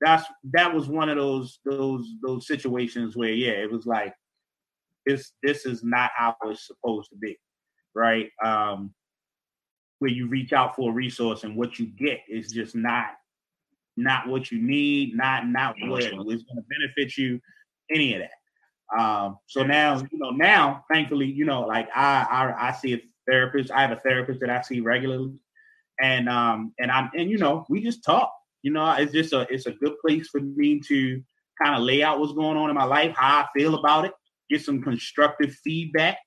[0.00, 4.14] that's that was one of those those those situations where yeah, it was like
[5.06, 7.36] this this is not how it's supposed to be.
[7.94, 8.30] Right.
[8.44, 8.94] Um
[10.02, 13.06] where you reach out for a resource and what you get is just not
[13.96, 17.40] not what you need, not not what is going to benefit you,
[17.88, 19.00] any of that.
[19.00, 23.02] Um, so now, you know, now thankfully, you know, like I, I, I see a
[23.30, 23.70] therapist.
[23.70, 25.34] I have a therapist that I see regularly,
[26.00, 28.32] and um, and I'm, and you know, we just talk.
[28.62, 31.22] You know, it's just a, it's a good place for me to
[31.62, 34.12] kind of lay out what's going on in my life, how I feel about it,
[34.50, 36.18] get some constructive feedback.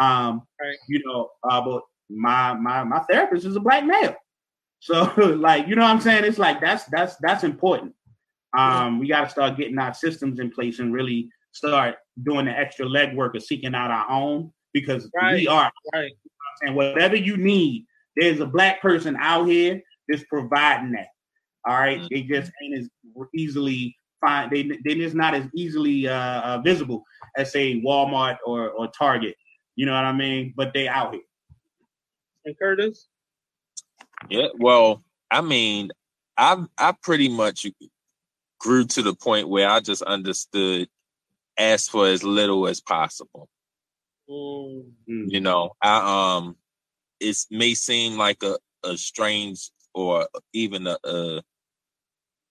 [0.00, 0.76] Um, right.
[0.88, 4.16] you know, uh, but my my my therapist is a black male,
[4.80, 7.94] so like, you know, what I'm saying it's like that's that's that's important.
[8.56, 12.50] Um, we got to start getting our systems in place and really start doing the
[12.50, 16.12] extra legwork of seeking out our own because right, we are right.
[16.62, 21.08] And whatever you need, there's a black person out here that's providing that.
[21.66, 22.00] All right?
[22.00, 22.08] mm-hmm.
[22.10, 22.88] they just ain't as
[23.34, 24.50] easily find.
[24.50, 27.04] They they just not as easily uh, uh, visible
[27.36, 29.36] as say Walmart or or Target.
[29.76, 30.54] You know what I mean?
[30.56, 31.22] But they out here.
[32.44, 33.06] And Curtis.
[34.28, 34.48] Yeah.
[34.58, 35.90] Well, I mean,
[36.36, 37.66] I I pretty much
[38.58, 40.88] grew to the point where I just understood
[41.58, 43.48] ask for as little as possible.
[44.28, 45.24] Mm-hmm.
[45.28, 46.56] You know, I um,
[47.18, 51.42] it may seem like a a strange or even a, a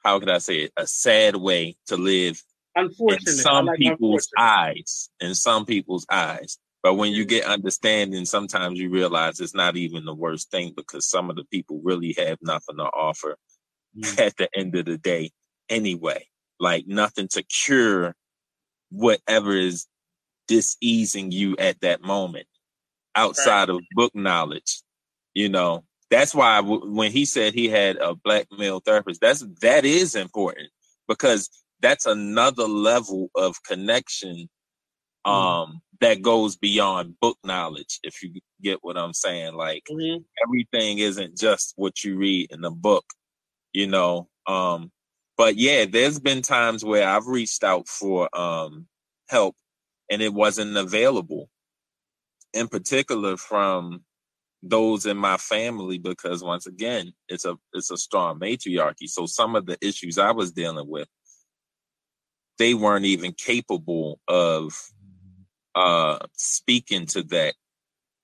[0.03, 2.41] how could I say it, a sad way to live
[2.75, 5.09] Unfortunately, in some like people's eyes.
[5.19, 6.57] In some people's eyes.
[6.81, 11.07] But when you get understanding, sometimes you realize it's not even the worst thing because
[11.07, 13.35] some of the people really have nothing to offer
[13.97, 14.19] mm.
[14.19, 15.31] at the end of the day
[15.67, 16.25] anyway.
[16.59, 18.15] Like nothing to cure
[18.91, 19.87] whatever is
[20.47, 22.47] diseasing you at that moment
[23.15, 23.77] outside right.
[23.77, 24.81] of book knowledge
[25.33, 29.45] you know that's why w- when he said he had a black male therapist that's
[29.61, 30.69] that is important
[31.07, 31.49] because
[31.81, 34.49] that's another level of connection
[35.25, 35.31] mm-hmm.
[35.31, 35.88] um mm.
[36.01, 40.21] That goes beyond book knowledge if you get what i'm saying like mm-hmm.
[40.45, 43.05] everything isn't just what you read in the book
[43.73, 44.91] you know um
[45.39, 48.87] but yeah, there's been times where I've reached out for um,
[49.29, 49.55] help
[50.11, 51.49] and it wasn't available.
[52.53, 54.03] In particular, from
[54.61, 59.07] those in my family, because once again, it's a it's a strong matriarchy.
[59.07, 61.07] So some of the issues I was dealing with,
[62.57, 64.73] they weren't even capable of
[65.79, 67.55] uh, speaking to that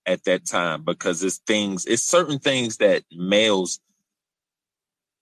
[0.06, 3.80] at that time because it's things, it's certain things that males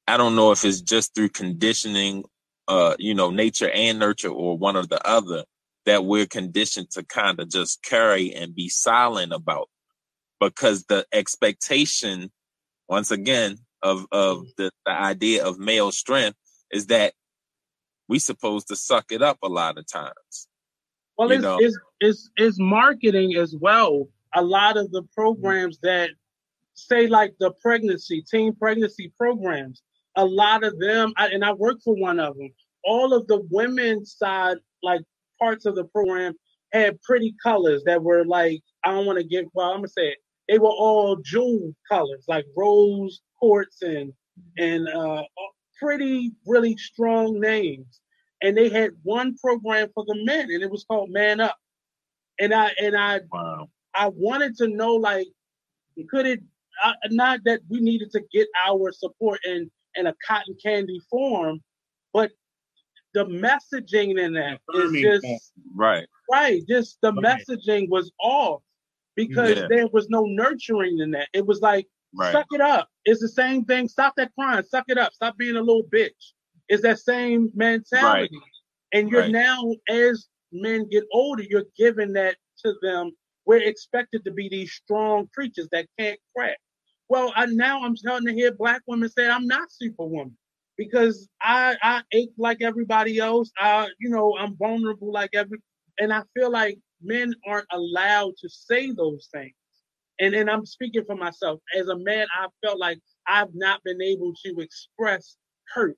[0.08, 2.26] I don't know if it's just through conditioning,
[2.68, 5.46] uh, you know, nature and nurture or one or the other
[5.86, 9.70] that we're conditioned to kind of just carry and be silent about
[10.40, 12.32] because the expectation,
[12.90, 14.48] once again, of, of mm.
[14.58, 16.38] the, the idea of male strength
[16.72, 17.14] is that
[18.10, 20.48] we supposed to suck it up a lot of times.
[21.18, 24.08] Well, it's, it's, it's, it's marketing as well.
[24.36, 26.10] A lot of the programs that
[26.74, 29.84] say like the pregnancy, teen pregnancy programs,
[30.16, 32.50] a lot of them, I, and I work for one of them.
[32.84, 35.02] All of the women's side, like
[35.40, 36.34] parts of the program,
[36.74, 39.46] had pretty colors that were like I don't want to get.
[39.54, 40.18] Well, I'm gonna say it.
[40.50, 44.12] They were all jewel colors, like rose quartz and
[44.58, 45.24] and uh,
[45.82, 48.02] pretty really strong names.
[48.44, 51.58] And they had one program for the men, and it was called Man Up.
[52.40, 53.70] And I and I wow.
[53.96, 55.28] I wanted to know like
[56.10, 56.42] could it
[56.84, 61.62] uh, not that we needed to get our support and in a cotton candy form,
[62.14, 62.32] but
[63.14, 66.08] the messaging in that is just right.
[66.32, 66.62] Right.
[66.68, 68.62] Just the messaging was off
[69.16, 69.68] because yeah.
[69.70, 71.28] there was no nurturing in that.
[71.34, 72.32] It was like, right.
[72.32, 72.90] suck it up.
[73.06, 73.88] It's the same thing.
[73.88, 74.64] Stop that crying.
[74.68, 75.14] Suck it up.
[75.14, 76.10] Stop being a little bitch.
[76.70, 78.30] It's that same mentality.
[78.34, 78.42] Right.
[78.94, 79.32] And you're right.
[79.32, 83.12] now, as men get older, you're giving that to them.
[83.46, 86.58] We're expected to be these strong creatures that can't crack.
[87.10, 90.38] Well, I, now I'm starting to hear black women say I'm not superwoman
[90.78, 93.52] because I I ache like everybody else.
[93.58, 95.60] I you know I'm vulnerable like every,
[96.00, 99.54] and I feel like men aren't allowed to say those things.
[100.20, 102.28] And and I'm speaking for myself as a man.
[102.40, 105.36] I felt like I've not been able to express
[105.74, 105.98] hurt,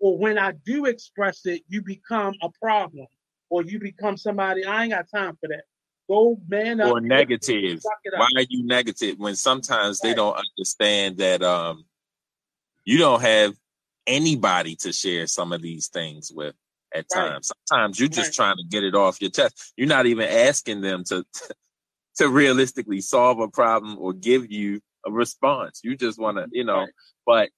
[0.00, 3.06] or when I do express it, you become a problem,
[3.50, 4.64] or you become somebody.
[4.64, 5.64] I ain't got time for that.
[6.08, 6.90] Go man up.
[6.90, 7.80] Or negative.
[8.16, 10.10] Why are you negative when sometimes right.
[10.10, 11.84] they don't understand that um
[12.84, 13.54] you don't have
[14.06, 16.54] anybody to share some of these things with
[16.92, 17.28] at right.
[17.28, 17.52] times.
[17.68, 18.46] Sometimes you're just right.
[18.46, 19.72] trying to get it off your chest.
[19.76, 21.24] You're not even asking them to
[22.16, 25.80] to realistically solve a problem or give you a response.
[25.84, 26.86] You just want to, you know,
[27.24, 27.50] but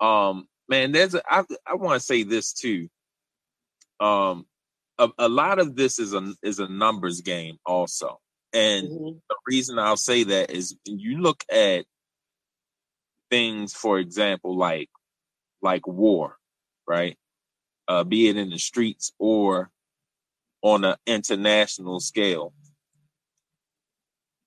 [0.00, 2.88] um man, there's a, I I want to say this too.
[4.00, 4.46] Um
[4.98, 8.20] a, a lot of this is a is a numbers game also.
[8.52, 9.18] And mm-hmm.
[9.28, 11.84] the reason I'll say that is you look at
[13.30, 14.90] things, for example, like
[15.62, 16.36] like war,
[16.86, 17.16] right?
[17.86, 19.70] Uh, be it in the streets or
[20.62, 22.52] on an international scale.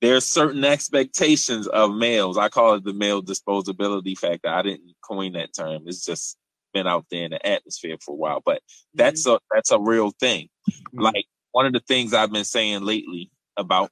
[0.02, 2.38] There's certain expectations of males.
[2.38, 4.49] I call it the male disposability factor.
[4.49, 5.84] I didn't coin that term.
[5.86, 6.38] It's just
[6.74, 8.62] been out there in the atmosphere for a while, but
[8.95, 9.36] that's mm-hmm.
[9.36, 10.49] a that's a real thing.
[10.70, 11.02] Mm-hmm.
[11.02, 13.91] Like one of the things I've been saying lately about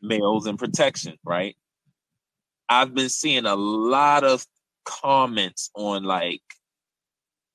[0.00, 1.56] males and protection, right?
[2.68, 4.44] I've been seeing a lot of
[4.84, 6.40] comments on like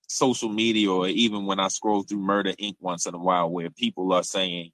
[0.07, 2.75] social media or even when I scroll through Murder Inc.
[2.79, 4.71] once in a while where people are saying,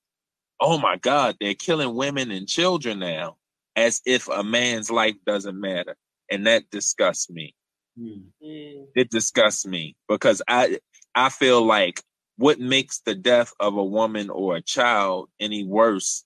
[0.66, 3.36] Oh my God, they're killing women and children now,
[3.76, 5.98] as if a man's life doesn't matter.
[6.32, 7.54] And that disgusts me.
[8.00, 8.86] Mm.
[8.96, 10.80] It disgusts me because I
[11.14, 12.02] I feel like
[12.38, 16.24] what makes the death of a woman or a child any worse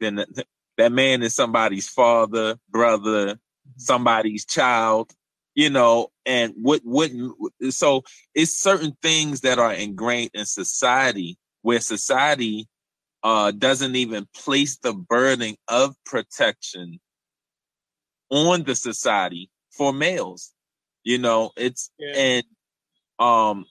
[0.00, 0.44] than the,
[0.78, 3.36] that man is somebody's father, brother,
[3.76, 5.10] somebody's child,
[5.56, 7.34] you know, and what wouldn't
[7.70, 12.68] so it's certain things that are ingrained in society where society
[13.26, 16.98] uh doesn't even place the burden of protection
[18.30, 20.54] on the society for males
[21.06, 22.14] you know, it's yeah.
[22.16, 22.44] and
[23.20, 23.64] um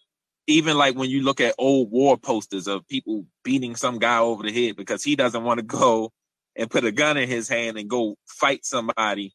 [0.48, 4.42] even like when you look at old war posters of people beating some guy over
[4.42, 6.14] the head because he doesn't want to go
[6.56, 9.34] and put a gun in his hand and go fight somebody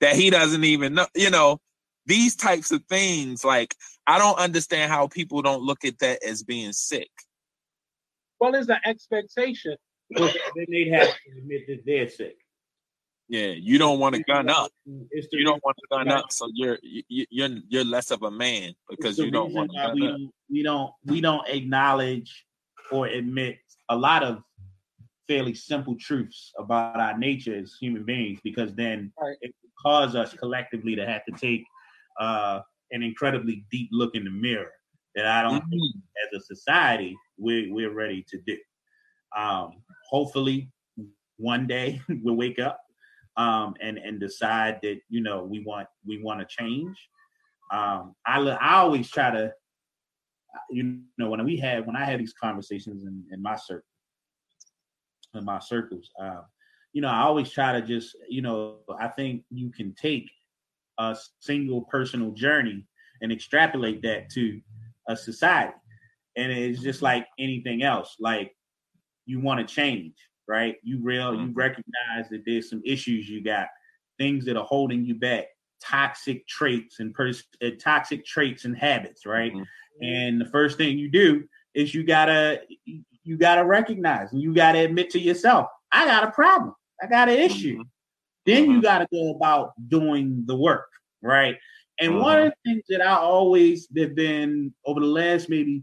[0.00, 1.60] that he doesn't even know, you know,
[2.04, 3.76] these types of things like
[4.08, 7.10] I don't understand how people don't look at that as being sick.
[8.40, 9.76] Well, it's an expectation.
[10.10, 10.30] then
[10.68, 12.36] they'd have to admit that they're sick.
[13.28, 14.70] Yeah, you don't want to gun up.
[14.84, 16.78] You don't want to gun up, so you're
[17.08, 20.16] you're you're less of a man because you don't want to gun we, up.
[20.48, 22.46] We don't we don't acknowledge
[22.92, 23.58] or admit
[23.88, 24.42] a lot of
[25.26, 29.36] fairly simple truths about our nature as human beings because then right.
[29.40, 29.52] it
[29.84, 31.64] cause us collectively to have to take
[32.20, 32.60] uh,
[32.92, 34.70] an incredibly deep look in the mirror
[35.16, 35.70] that I don't mm-hmm.
[35.70, 38.56] think as a society we're we're ready to do.
[39.36, 40.70] Um, hopefully,
[41.38, 42.80] one day we'll wake up
[43.36, 46.96] um, and and decide that you know we want we want to change.
[47.72, 49.52] Um, I I always try to,
[50.70, 53.88] you know, when we had when I had these conversations in, in my circle,
[55.34, 56.42] in my circles, uh,
[56.92, 60.30] you know, I always try to just, you know, I think you can take
[60.98, 62.86] a single personal journey
[63.20, 64.60] and extrapolate that to
[65.08, 65.72] a society.
[66.36, 68.16] And it's just like anything else.
[68.20, 68.54] Like
[69.24, 70.14] you want to change,
[70.46, 70.76] right?
[70.82, 71.58] You real, you mm-hmm.
[71.58, 73.68] recognize that there's some issues you got,
[74.18, 75.46] things that are holding you back,
[75.82, 79.52] toxic traits and pers- uh, toxic traits and habits, right?
[79.52, 80.04] Mm-hmm.
[80.04, 81.44] And the first thing you do
[81.74, 86.30] is you gotta you gotta recognize and you gotta admit to yourself, I got a
[86.30, 86.74] problem.
[87.02, 87.74] I got an issue.
[87.74, 87.82] Mm-hmm.
[88.46, 88.80] Then you mm-hmm.
[88.80, 90.88] got to go about doing the work,
[91.22, 91.56] right?
[92.00, 92.22] And mm-hmm.
[92.22, 95.82] one of the things that I always have been over the last maybe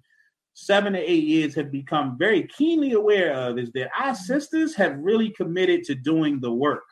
[0.53, 4.97] seven to eight years have become very keenly aware of is that our sisters have
[4.99, 6.83] really committed to doing the work.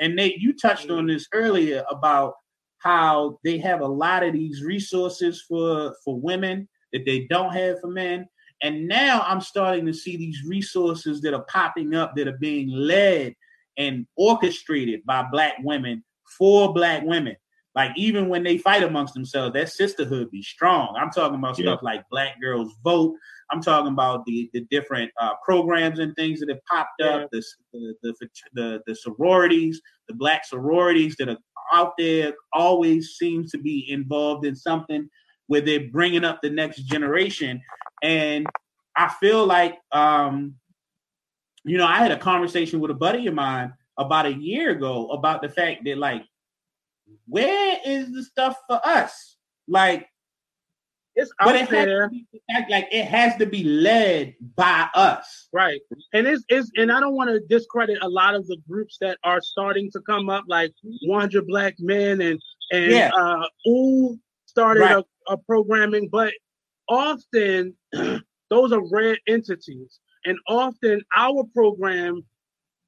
[0.00, 2.34] And Nate, you touched on this earlier about
[2.78, 7.80] how they have a lot of these resources for for women that they don't have
[7.80, 8.26] for men.
[8.62, 12.68] And now I'm starting to see these resources that are popping up that are being
[12.70, 13.34] led
[13.76, 16.04] and orchestrated by black women
[16.38, 17.36] for black women.
[17.74, 20.96] Like even when they fight amongst themselves, that sisterhood be strong.
[20.98, 21.66] I'm talking about yeah.
[21.66, 23.14] stuff like Black Girls Vote.
[23.52, 27.06] I'm talking about the the different uh, programs and things that have popped yeah.
[27.08, 27.30] up.
[27.30, 27.42] The,
[27.72, 31.38] the, the the the sororities, the black sororities that are
[31.72, 35.08] out there, always seems to be involved in something
[35.46, 37.60] where they're bringing up the next generation.
[38.02, 38.46] And
[38.96, 40.54] I feel like, um,
[41.64, 45.08] you know, I had a conversation with a buddy of mine about a year ago
[45.08, 46.22] about the fact that, like,
[47.26, 49.36] where is the stuff for us?
[49.68, 50.08] Like,
[51.16, 52.08] it's out it there.
[52.08, 52.26] Be,
[52.68, 55.80] like it has to be led by us, right?
[56.12, 59.18] And it's, it's and I don't want to discredit a lot of the groups that
[59.24, 60.72] are starting to come up, like
[61.06, 62.40] 100 Black Men and
[62.72, 63.10] and yeah.
[63.16, 65.04] uh, Ooh started right.
[65.28, 66.32] a, a programming, but
[66.88, 72.22] often those are rare entities, and often our program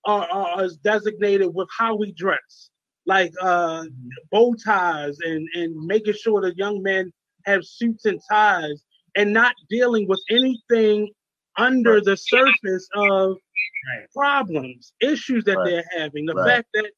[0.04, 2.70] are, are is designated with how we dress,
[3.06, 3.84] like uh,
[4.30, 7.12] bow ties and and making sure the young men
[7.44, 8.84] have suits and ties,
[9.16, 11.10] and not dealing with anything
[11.56, 14.06] under the surface of right.
[14.14, 15.70] problems, issues that right.
[15.70, 16.26] they're having.
[16.26, 16.48] The right.
[16.48, 16.90] fact that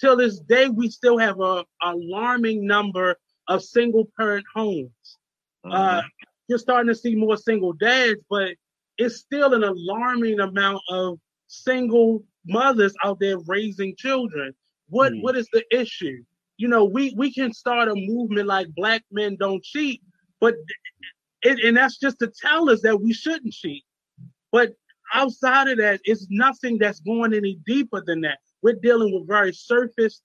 [0.00, 3.16] till this day we still have a alarming number
[3.48, 4.90] of single parent homes.
[5.66, 5.72] Mm-hmm.
[5.72, 6.02] Uh,
[6.48, 8.54] you're starting to see more single dads, but
[8.98, 11.18] it's still an alarming amount of
[11.48, 14.54] single mothers out there raising children.
[14.88, 15.22] What mm.
[15.22, 16.22] what is the issue?
[16.56, 20.02] You know, we we can start a movement like Black Men Don't Cheat,
[20.40, 20.54] but
[21.42, 23.84] it, and that's just to tell us that we shouldn't cheat.
[24.52, 24.74] But
[25.12, 28.38] outside of that, it's nothing that's going any deeper than that.
[28.62, 30.22] We're dealing with very surface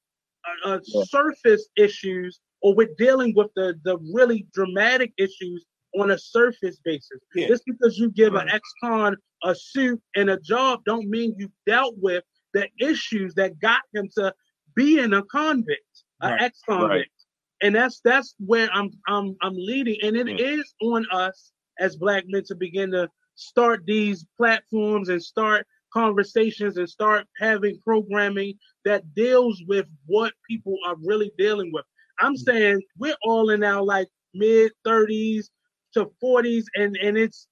[0.65, 1.03] uh, uh, yeah.
[1.05, 5.65] surface issues, or we're dealing with the the really dramatic issues
[5.99, 7.19] on a surface basis.
[7.33, 7.47] Yeah.
[7.47, 8.47] Just because you give right.
[8.47, 13.59] an ex-con a suit and a job don't mean you dealt with the issues that
[13.59, 14.33] got him to
[14.75, 16.41] being a convict, an right.
[16.41, 16.91] ex-convict.
[16.91, 17.07] Right.
[17.61, 19.97] And that's that's where I'm I'm I'm leading.
[20.01, 20.39] And it mm.
[20.39, 26.77] is on us as black men to begin to start these platforms and start conversations
[26.77, 28.53] and start having programming
[28.85, 31.85] that deals with what people are really dealing with.
[32.19, 32.39] I'm mm.
[32.39, 35.47] saying we're all in our like mid 30s,
[35.93, 37.47] to 40s and and it's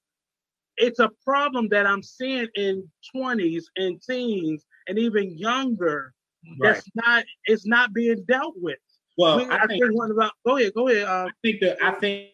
[0.78, 6.14] it's a problem that I'm seeing in 20s and teens and even younger.
[6.60, 6.74] Right.
[6.74, 8.78] That's not it's not being dealt with.
[9.18, 11.04] Well, we, I, I, think, one about go ahead, go ahead.
[11.04, 12.30] Uh, I think that I think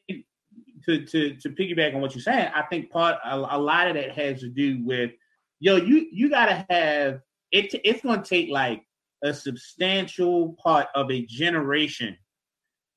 [0.86, 3.96] to to to piggyback on what you're saying, I think part a, a lot of
[3.96, 5.12] that has to do with
[5.60, 7.82] yo, you you gotta have it.
[7.84, 8.84] It's gonna take like
[9.24, 12.18] a substantial part of a generation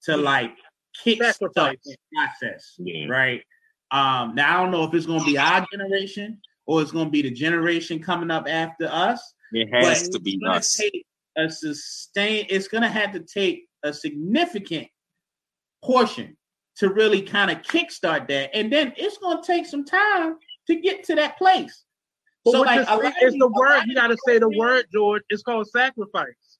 [0.03, 0.53] to like
[1.05, 3.07] kickstart the process, yeah.
[3.07, 3.43] right?
[3.91, 7.07] Um, now I don't know if it's going to be our generation or it's going
[7.07, 9.35] to be the generation coming up after us.
[9.53, 10.81] It has to be us.
[11.37, 12.47] A sustain.
[12.49, 14.89] It's going to have to take a significant
[15.84, 16.37] portion
[16.76, 20.76] to really kind of kickstart that, and then it's going to take some time to
[20.76, 21.84] get to that place.
[22.45, 22.87] But so, like,
[23.20, 25.22] it's the word you got to say the word, George.
[25.30, 26.59] It's called sacrifice.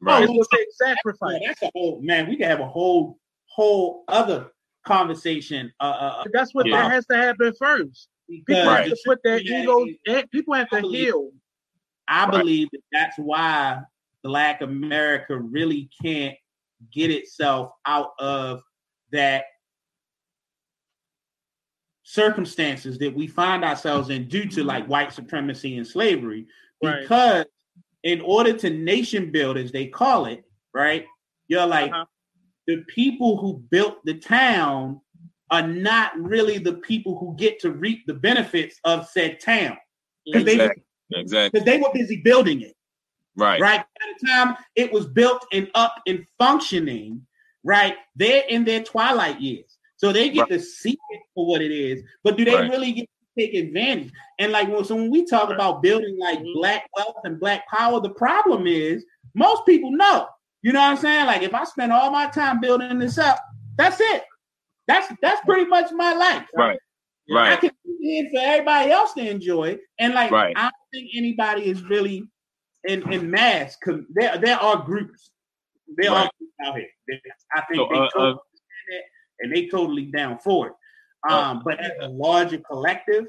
[0.00, 0.20] Right.
[0.20, 1.40] Oh, it's going to take sacrifice.
[1.46, 2.28] That's a whole man.
[2.28, 4.50] We can have a whole whole other
[4.86, 5.72] conversation.
[5.80, 6.82] Uh, uh, uh That's what yeah.
[6.82, 8.08] that has to happen first.
[8.28, 8.80] People right.
[8.80, 9.86] have to put their ego.
[10.30, 11.30] People have to believe, heal.
[12.08, 13.80] I believe that that's why
[14.24, 16.34] Black America really can't
[16.92, 18.62] get itself out of
[19.12, 19.44] that
[22.02, 26.46] circumstances that we find ourselves in due to like white supremacy and slavery
[26.80, 27.46] because right.
[28.02, 30.44] in order to nation build as they call it
[30.74, 31.06] right
[31.48, 32.04] you're like uh-huh.
[32.66, 35.00] the people who built the town
[35.50, 39.76] are not really the people who get to reap the benefits of said town
[40.26, 40.82] because exactly.
[41.10, 41.60] they, exactly.
[41.60, 42.74] they were busy building it
[43.36, 47.24] right right by the time it was built and up and functioning
[47.64, 49.74] right they're in their twilight years
[50.04, 50.50] so they get right.
[50.50, 52.70] to see it for what it is, but do they right.
[52.70, 54.12] really get to take advantage?
[54.38, 55.54] And like when, so when we talk right.
[55.54, 56.58] about building like mm-hmm.
[56.58, 59.04] black wealth and black power, the problem is
[59.34, 60.26] most people know.
[60.62, 61.26] You know what I'm saying?
[61.26, 63.38] Like if I spend all my time building this up,
[63.76, 64.24] that's it.
[64.88, 66.46] That's that's pretty much my life.
[66.54, 66.78] Right.
[67.30, 67.52] Right.
[67.52, 69.78] I can do it for everybody else to enjoy.
[69.98, 70.54] And like right.
[70.54, 72.28] I don't think anybody is really
[72.86, 73.76] in, in mass
[74.14, 75.30] there there are groups.
[75.96, 76.26] There right.
[76.26, 77.20] are groups out here.
[77.54, 78.34] I think so, they uh, uh,
[79.40, 80.72] and they totally down for it.
[81.30, 83.24] Um, but as a larger collective,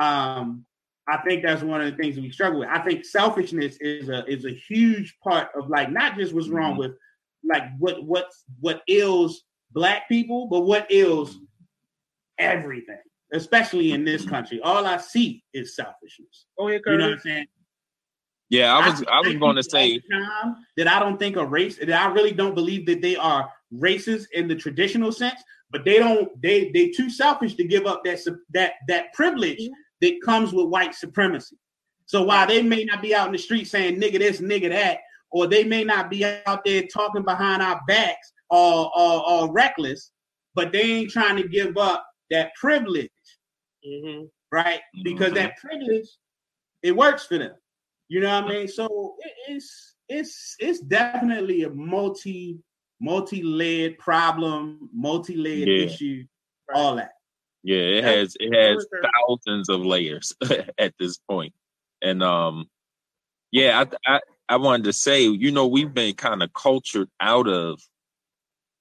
[0.00, 0.66] um,
[1.08, 2.68] I think that's one of the things we struggle with.
[2.68, 6.72] I think selfishness is a is a huge part of like not just what's wrong
[6.72, 6.80] mm-hmm.
[6.80, 6.92] with
[7.48, 8.30] like what what
[8.60, 9.42] what ills
[9.72, 11.38] black people, but what ills
[12.38, 12.98] everything,
[13.32, 14.60] especially in this country.
[14.60, 16.46] All I see is selfishness.
[16.58, 16.92] Oh, yeah, Curtis.
[16.92, 17.46] you know what I'm saying?
[18.50, 20.00] Yeah, I was I, I was going to say
[20.76, 24.26] that I don't think a race that I really don't believe that they are racist
[24.32, 28.18] in the traditional sense, but they don't they they too selfish to give up that
[28.54, 29.72] that that privilege mm-hmm.
[30.00, 31.56] that comes with white supremacy.
[32.06, 35.00] So while they may not be out in the street saying nigga this, nigga that,
[35.30, 40.10] or they may not be out there talking behind our backs or, or, or reckless,
[40.54, 43.10] but they ain't trying to give up that privilege,
[43.86, 44.24] mm-hmm.
[44.50, 44.80] right?
[45.04, 45.34] Because mm-hmm.
[45.34, 46.08] that privilege,
[46.82, 47.52] it works for them.
[48.08, 48.68] You know what I mean?
[48.68, 49.16] So
[49.48, 52.58] it's it's it's definitely a multi
[53.00, 55.84] multi-layered problem, multi-layered yeah.
[55.84, 56.24] issue,
[56.74, 57.12] all that.
[57.62, 60.34] Yeah, it has it has thousands of layers
[60.78, 61.18] at this.
[62.02, 62.68] And um
[63.50, 67.48] yeah, I, I I wanted to say, you know, we've been kind of cultured out
[67.48, 67.80] of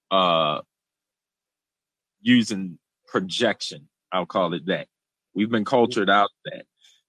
[0.10, 0.62] uh
[2.22, 3.90] using projection.
[4.12, 4.88] I'll call it that.
[5.34, 6.66] We've been cultured out of that.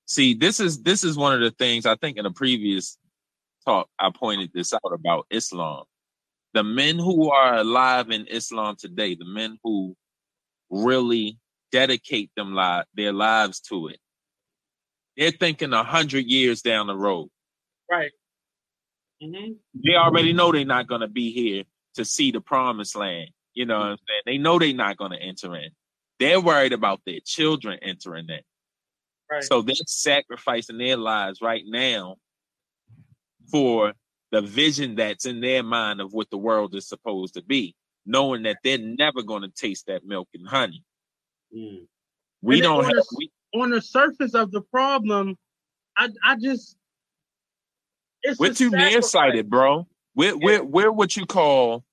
[0.08, 2.98] See, this is this is one of the things I think in a previous
[3.64, 5.84] talk I pointed this out about Islam
[6.54, 9.96] the men who are alive in Islam today, the men who
[10.70, 11.38] really
[11.70, 13.98] dedicate them li- their lives to it,
[15.16, 17.28] they're thinking a hundred years down the road.
[17.90, 18.12] Right.
[19.22, 19.52] Mm-hmm.
[19.84, 23.30] They already know they're not going to be here to see the promised land.
[23.54, 24.22] You know what I'm saying?
[24.26, 25.70] They know they're not going to enter in.
[26.20, 28.40] They're worried about their children entering in.
[29.30, 29.44] Right.
[29.44, 32.16] So they're sacrificing their lives right now
[33.50, 33.92] for
[34.30, 37.74] the vision that's in their mind of what the world is supposed to be,
[38.06, 40.82] knowing that they're never going to taste that milk and honey.
[41.54, 41.86] Mm.
[42.42, 42.94] We and don't have.
[42.94, 45.36] The, we, on the surface of the problem,
[45.96, 46.76] I I just
[48.38, 49.86] we're too nearsighted, bro.
[50.14, 50.38] We're yeah.
[50.40, 51.84] we're we're what you call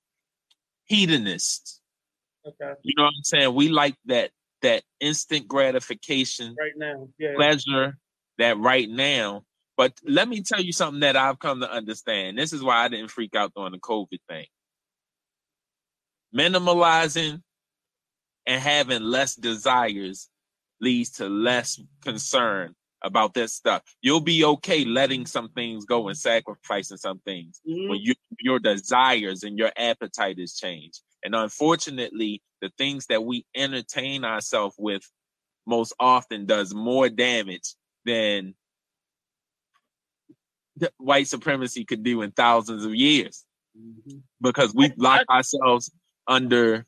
[0.84, 1.80] hedonists.
[2.46, 2.74] Okay.
[2.82, 3.54] You know what I'm saying?
[3.54, 4.30] We like that
[4.62, 7.34] that instant gratification, right now, yeah.
[7.36, 7.98] pleasure,
[8.38, 9.42] that right now.
[9.76, 12.38] But let me tell you something that I've come to understand.
[12.38, 14.46] This is why I didn't freak out during the COVID thing.
[16.34, 17.42] Minimalizing
[18.46, 20.28] and having less desires
[20.80, 23.82] leads to less concern about this stuff.
[24.00, 27.90] You'll be okay letting some things go and sacrificing some things mm-hmm.
[27.90, 31.00] when you, your desires and your appetite is changed.
[31.26, 35.02] And unfortunately, the things that we entertain ourselves with
[35.66, 37.74] most often does more damage
[38.04, 38.54] than
[40.98, 43.44] white supremacy could do in thousands of years
[43.76, 44.18] mm-hmm.
[44.40, 45.90] because we lock ourselves
[46.28, 46.86] under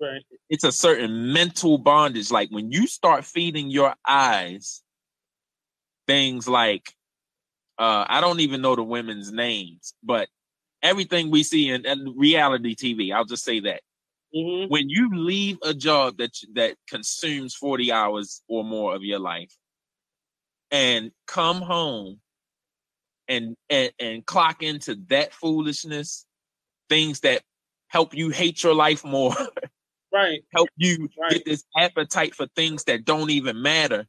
[0.00, 0.22] right.
[0.48, 4.82] it's a certain mental bondage like when you start feeding your eyes
[6.06, 6.92] things like
[7.78, 10.28] uh i don't even know the women's names but
[10.82, 13.80] everything we see in, in reality tv i'll just say that
[14.34, 14.70] mm-hmm.
[14.70, 19.52] when you leave a job that that consumes 40 hours or more of your life
[20.72, 22.18] and come home
[23.28, 26.26] and and and clock into that foolishness,
[26.88, 27.42] things that
[27.88, 29.34] help you hate your life more.
[30.12, 30.40] right.
[30.52, 31.32] Help you right.
[31.32, 34.06] get this appetite for things that don't even matter.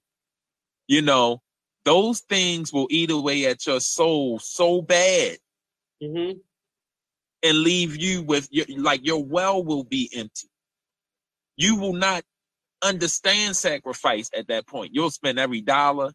[0.88, 1.42] You know,
[1.86, 5.38] those things will eat away at your soul so bad.
[6.02, 6.40] Mm-hmm.
[7.44, 10.50] And leave you with your like your well will be empty.
[11.58, 12.24] You will not
[12.84, 14.91] understand sacrifice at that point.
[14.94, 16.12] You'll spend every dollar,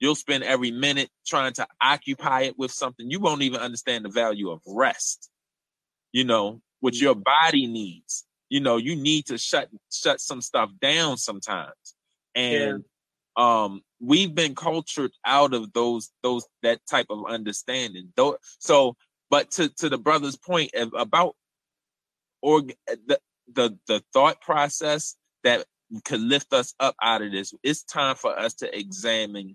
[0.00, 3.10] You'll spend every minute trying to occupy it with something.
[3.10, 5.30] You won't even understand the value of rest.
[6.12, 8.26] you know, what your body needs.
[8.50, 11.96] You know, you need to shut shut some stuff down sometimes.
[12.34, 12.84] And
[13.38, 13.64] yeah.
[13.64, 18.12] um we've been cultured out of those those that type of understanding.
[18.16, 18.96] Though so
[19.36, 21.36] but to to the brother's point about
[22.40, 23.20] or the
[23.52, 25.14] the the thought process
[25.44, 25.66] that
[26.06, 29.54] could lift us up out of this, it's time for us to examine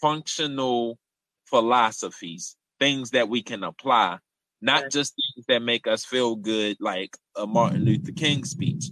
[0.00, 1.00] functional
[1.46, 4.18] philosophies, things that we can apply,
[4.62, 8.84] not just things that make us feel good, like a Martin Luther King speech.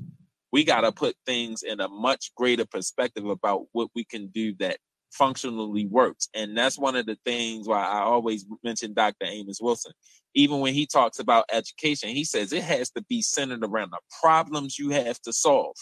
[0.51, 4.55] We got to put things in a much greater perspective about what we can do
[4.59, 4.79] that
[5.13, 6.29] functionally works.
[6.35, 9.27] And that's one of the things why I always mention Dr.
[9.27, 9.93] Amos Wilson.
[10.35, 14.01] Even when he talks about education, he says it has to be centered around the
[14.21, 15.77] problems you have to solve.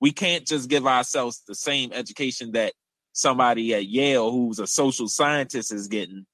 [0.00, 2.72] We can't just give ourselves the same education that
[3.12, 6.26] somebody at Yale who's a social scientist is getting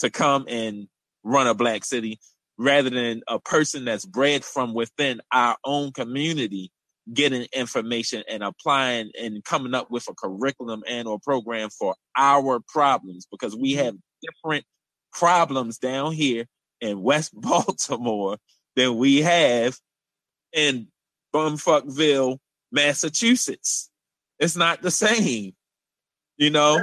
[0.00, 0.88] to come and
[1.22, 2.18] run a black city
[2.58, 6.70] rather than a person that's bred from within our own community
[7.12, 12.60] getting information and applying and coming up with a curriculum and or program for our
[12.68, 14.64] problems because we have different
[15.12, 16.46] problems down here
[16.80, 18.36] in West Baltimore
[18.76, 19.76] than we have
[20.52, 20.88] in
[21.34, 22.38] Bumfuckville,
[22.72, 23.90] Massachusetts.
[24.38, 25.52] It's not the same.
[26.36, 26.82] You know?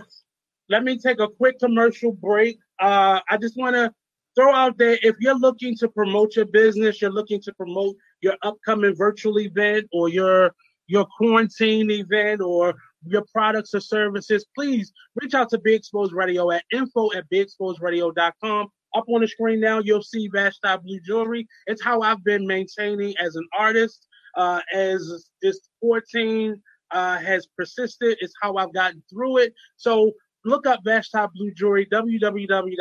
[0.70, 2.60] Let me take a quick commercial break.
[2.80, 3.92] Uh, I just want to
[4.36, 8.36] throw out there if you're looking to promote your business, you're looking to promote your
[8.44, 10.52] upcoming virtual event or your
[10.88, 12.74] your quarantine event or
[13.06, 14.92] your products or services, please
[15.22, 18.68] reach out to Be Exposed Radio at info at beexposedradio.com.
[18.96, 21.46] Up on the screen now, you'll see Vashti Blue Jewelry.
[21.68, 24.08] It's how I've been maintaining as an artist.
[24.36, 26.62] Uh, as this 14
[26.92, 28.18] uh, has persisted.
[28.22, 29.54] It's how I've gotten through it.
[29.78, 30.12] So
[30.46, 32.78] look up Vashti Blue Jewelry, www.vashti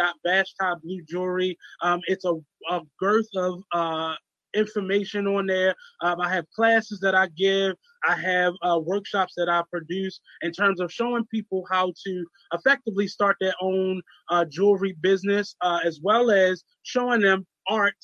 [1.83, 2.35] Um, it's a,
[2.71, 4.15] a girth of uh,
[4.57, 5.75] information on there.
[6.01, 7.75] Um, I have classes that I give.
[8.09, 13.09] I have uh, workshops that I produce in terms of showing people how to effectively
[13.09, 14.01] start their own
[14.31, 17.95] uh, jewelry business, uh, as well as showing them art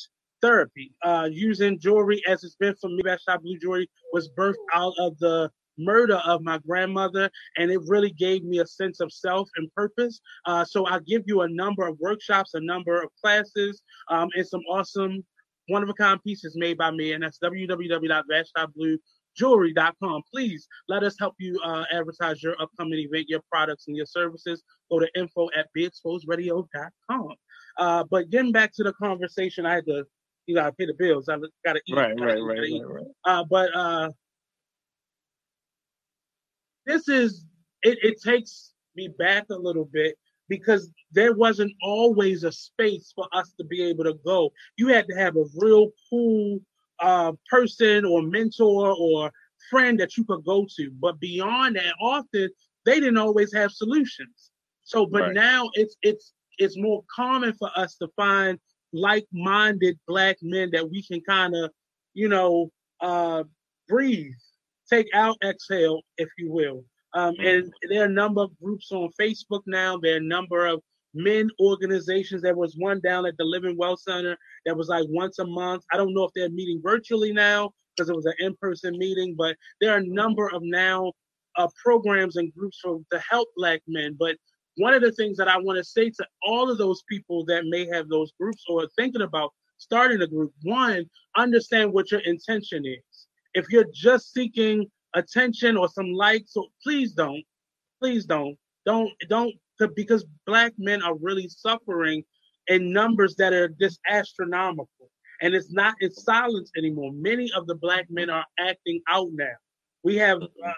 [0.40, 0.92] therapy.
[1.04, 5.18] Uh, using jewelry as it's been for me, Vashti Blue Jewelry was birthed out of
[5.18, 9.72] the murder of my grandmother, and it really gave me a sense of self and
[9.74, 10.20] purpose.
[10.46, 14.46] Uh, so I give you a number of workshops, a number of classes, um, and
[14.46, 15.24] some awesome
[15.68, 20.22] one of a kind pieces made by me, and that's www.vashtibluejewelry.com.
[20.32, 24.62] Please let us help you uh, advertise your upcoming event, your products, and your services.
[24.90, 27.34] Go to info at beexposedradio.com.
[27.78, 30.04] Uh, but getting back to the conversation, I had to,
[30.46, 31.28] you gotta pay the bills.
[31.28, 31.94] I gotta eat.
[31.94, 33.06] Right, right, right, right, right.
[33.24, 34.10] Uh, but uh,
[36.86, 37.44] this is
[37.82, 40.16] it, it takes me back a little bit
[40.48, 44.52] because there wasn't always a space for us to be able to go.
[44.76, 46.60] You had to have a real cool
[47.00, 49.30] uh, person or mentor or
[49.70, 50.90] friend that you could go to.
[51.00, 52.50] But beyond that, often
[52.84, 54.50] they didn't always have solutions.
[54.84, 55.34] So, but right.
[55.34, 58.58] now it's it's it's more common for us to find
[58.92, 61.70] like-minded black men that we can kind of,
[62.12, 62.70] you know,
[63.00, 63.42] uh,
[63.88, 64.34] breathe
[64.92, 66.84] take out exhale, if you will.
[67.14, 67.46] Um, mm-hmm.
[67.46, 69.98] and there are a number of groups on Facebook now.
[69.98, 70.82] There are a number of
[71.14, 72.42] men organizations.
[72.42, 75.84] There was one down at the Living Well Center that was like once a month.
[75.92, 79.56] I don't know if they're meeting virtually now because it was an in-person meeting, but
[79.80, 81.12] there are a number of now
[81.56, 84.16] uh, programs and groups for to help Black men.
[84.18, 84.36] But
[84.78, 87.66] one of the things that I want to say to all of those people that
[87.66, 91.04] may have those groups or thinking about starting a group, one,
[91.36, 97.12] understand what your intention is if you're just seeking attention or some likes, so please
[97.12, 97.44] don't,
[98.00, 98.56] please don't,
[98.86, 99.54] don't, don't,
[99.94, 102.24] because black men are really suffering
[102.68, 105.10] in numbers that are just astronomical.
[105.40, 107.10] And it's not in silence anymore.
[107.12, 109.54] Many of the black men are acting out now.
[110.04, 110.72] We have uh,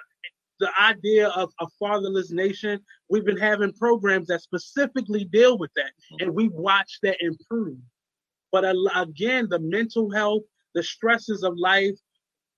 [0.59, 2.81] the idea of a fatherless nation.
[3.11, 7.77] We've been having programs that specifically deal with that, and we've watched that improve.
[8.53, 8.65] But
[8.95, 11.99] again, the mental health, the stresses of life,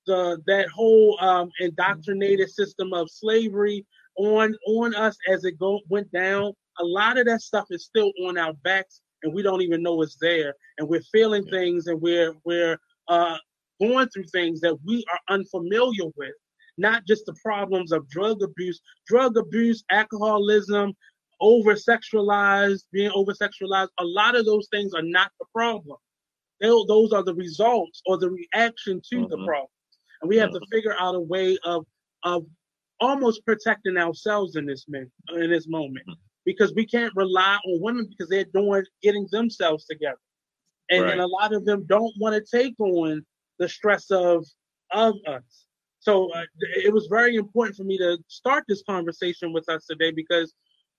[0.07, 3.85] the that whole um, indoctrinated system of slavery
[4.17, 6.53] on on us as it go went down.
[6.79, 10.03] A lot of that stuff is still on our backs, and we don't even know
[10.03, 10.55] it's there.
[10.79, 11.59] And we're feeling yeah.
[11.59, 12.79] things, and we're we're
[13.09, 13.37] uh,
[13.81, 16.35] going through things that we are unfamiliar with.
[16.79, 20.93] Not just the problems of drug abuse, drug abuse, alcoholism,
[21.41, 23.89] over sexualized, being over sexualized.
[23.99, 25.97] A lot of those things are not the problem.
[26.61, 29.31] those are the results or the reaction to mm-hmm.
[29.31, 29.69] the problem
[30.21, 31.87] and we have to figure out a way of
[32.25, 32.45] of
[33.01, 36.07] almost protecting ourselves in this in this moment
[36.45, 40.19] because we can't rely on women because they're doing getting themselves together.
[40.91, 41.13] and, right.
[41.13, 43.25] and a lot of them don't want to take on
[43.59, 44.47] the stress of
[44.93, 45.67] of us.
[45.99, 46.45] So uh,
[46.77, 50.55] it was very important for me to start this conversation with us today because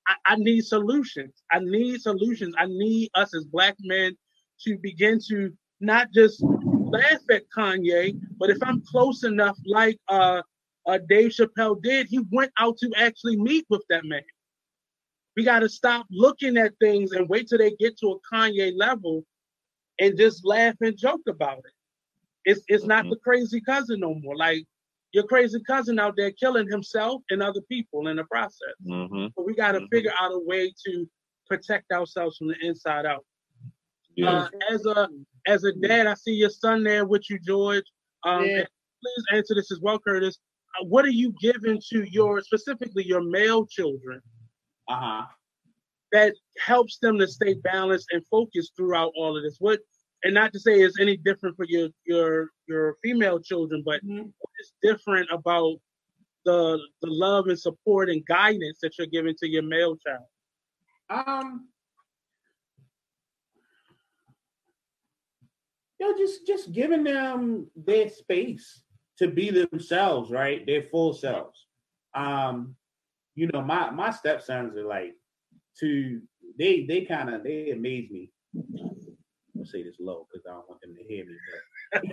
[0.08, 1.44] I, I need solutions.
[1.52, 2.54] I need solutions.
[2.58, 4.18] I need us as black men
[4.66, 6.44] to begin to not just
[6.90, 10.42] laugh at Kanye, but if I'm close enough, like uh,
[10.86, 14.22] uh, Dave Chappelle did, he went out to actually meet with that man.
[15.36, 18.74] We got to stop looking at things and wait till they get to a Kanye
[18.76, 19.24] level
[20.00, 21.74] and just laugh and joke about it.
[22.46, 23.12] It's it's not mm-hmm.
[23.12, 24.36] the crazy cousin no more.
[24.36, 24.64] Like
[25.12, 28.76] your crazy cousin out there killing himself and other people in the process.
[28.86, 29.28] Mm-hmm.
[29.38, 29.88] So we got to mm-hmm.
[29.92, 31.08] figure out a way to
[31.48, 33.26] protect ourselves from the inside out.
[34.18, 34.32] Yeah.
[34.32, 35.08] Uh, as a
[35.46, 37.86] as a dad, I see your son there with you, George.
[38.26, 38.66] Um, yeah.
[39.02, 40.40] Please answer this as well, Curtis.
[40.80, 44.20] Uh, what are you giving to your specifically your male children?
[44.90, 45.26] Uh huh.
[46.12, 49.58] That helps them to stay balanced and focused throughout all of this.
[49.60, 49.80] What
[50.24, 54.30] and not to say it's any different for your your your female children, but mm-hmm.
[54.58, 55.76] it's different about
[56.44, 60.26] the the love and support and guidance that you're giving to your male child.
[61.10, 61.68] Um,
[66.00, 68.84] you know, just just giving them their space
[69.18, 70.66] to be themselves, right?
[70.66, 71.66] Their full selves.
[72.14, 72.76] Um,
[73.36, 75.14] you know, my my stepsons are like
[75.80, 76.22] to
[76.58, 78.32] they they kind of they amaze me
[79.58, 81.36] I'm say this low because I don't want them to hear me.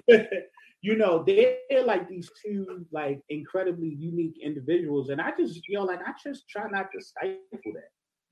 [0.09, 0.31] But
[0.83, 5.85] you know, they're like these two like incredibly unique individuals, and I just you know
[5.85, 7.91] like I just try not to stifle that.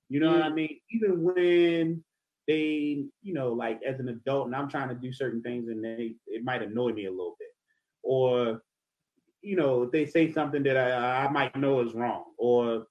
[0.09, 0.34] You know mm.
[0.34, 0.78] what I mean?
[0.90, 2.05] Even when
[2.49, 5.84] they, you know, like as an adult, and I'm trying to do certain things, and
[5.84, 7.49] they it might annoy me a little bit,
[8.03, 8.62] or
[9.43, 12.86] you know, they say something that I, I might know is wrong, or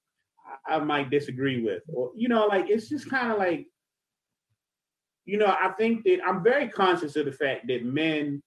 [0.66, 3.66] I might disagree with, or you know, like it's just kind of like
[5.24, 8.42] you know, I think that I'm very conscious of the fact that men,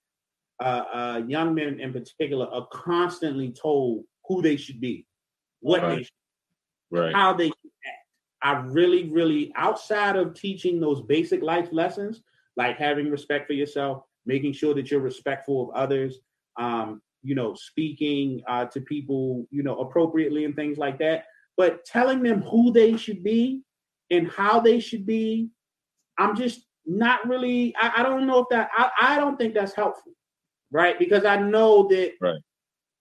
[0.60, 5.06] uh, uh, young men in particular, are constantly told who they should be,
[5.62, 5.98] what right.
[5.98, 6.12] they should,
[6.92, 7.14] right.
[7.14, 7.52] how they.
[8.46, 12.22] I really, really, outside of teaching those basic life lessons,
[12.56, 16.20] like having respect for yourself, making sure that you're respectful of others,
[16.58, 21.26] um, you know, speaking uh, to people, you know, appropriately and things like that.
[21.58, 23.64] But telling them who they should be
[24.12, 25.50] and how they should be
[26.18, 27.76] I'm just not really.
[27.78, 28.70] I, I don't know if that.
[28.76, 30.14] I, I don't think that's helpful,
[30.72, 30.98] right?
[30.98, 32.40] Because I know that right.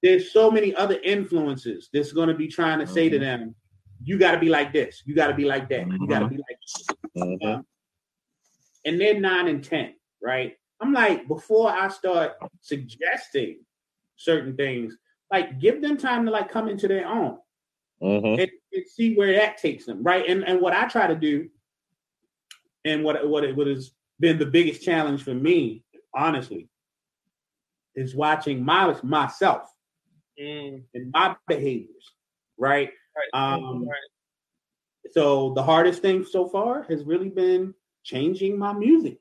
[0.02, 2.94] there's so many other influences that's going to be trying to mm-hmm.
[2.94, 3.24] say to mm-hmm.
[3.24, 3.54] them,
[4.04, 5.02] "You got to be like this.
[5.04, 5.86] You got to be like that.
[5.86, 6.02] Mm-hmm.
[6.02, 6.58] You got to be like."
[7.16, 7.46] Mm-hmm.
[7.46, 7.66] Um,
[8.84, 10.56] and they're nine and ten, right?
[10.80, 13.60] I'm like, before I start suggesting
[14.16, 14.96] certain things,
[15.30, 17.38] like give them time to like come into their own
[18.02, 18.40] mm-hmm.
[18.40, 20.28] and, and, see where that takes them, right?
[20.28, 21.48] And and what I try to do
[22.84, 25.82] and what what it what has been the biggest challenge for me,
[26.14, 26.68] honestly,
[27.94, 29.62] is watching my myself
[30.40, 30.82] mm.
[30.94, 32.12] and my behaviors.
[32.58, 32.90] Right.
[33.16, 33.52] Right.
[33.54, 35.12] Um, right.
[35.12, 39.18] So the hardest thing so far has really been changing my music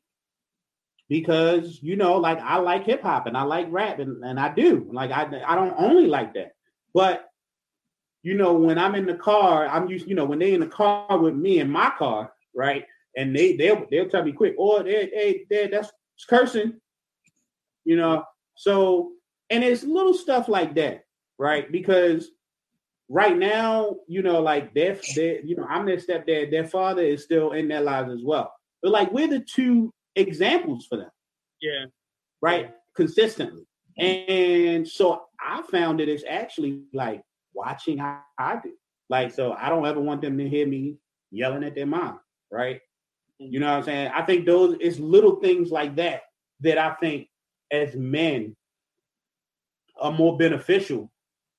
[1.10, 4.54] because you know, like I like hip hop and I like rap and, and I
[4.54, 4.89] do.
[4.91, 6.54] Like I I don't only like that,
[6.94, 7.30] but
[8.22, 10.68] you know, when I'm in the car, I'm used, you know, when they in the
[10.68, 12.86] car with me in my car, right?
[13.16, 15.91] and they they'll they'll tell me quick, or oh, they hey, they, that's
[16.28, 16.80] cursing,
[17.86, 18.24] you know.
[18.56, 19.12] So
[19.50, 21.06] and it's little stuff like that,
[21.38, 21.72] right?
[21.72, 22.30] Because
[23.10, 27.24] right now, you know, like their, their you know, I'm their stepdad, their father is
[27.24, 28.54] still in their lives as well.
[28.82, 31.12] But like we're the two examples for them.
[31.62, 31.86] Yeah.
[32.41, 32.72] Right?
[32.95, 33.64] Consistently.
[33.97, 37.22] And so I found that it's actually like
[37.54, 38.74] watching how I do.
[39.10, 40.97] Like, so I don't ever want them to hear me
[41.32, 42.20] yelling at their mom,
[42.51, 42.80] right?
[43.39, 44.12] You know what I'm saying?
[44.14, 46.22] I think those it's little things like that
[46.62, 47.28] that I think
[47.72, 48.56] as men
[49.99, 51.12] are more beneficial.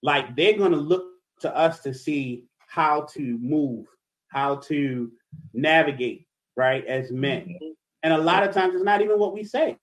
[0.03, 1.05] Like they're gonna look
[1.45, 3.87] to us to see how to move,
[4.29, 5.13] how to
[5.53, 6.27] navigate,
[6.57, 7.59] right, as men.
[8.03, 9.79] And a lot of times it's not even what we say.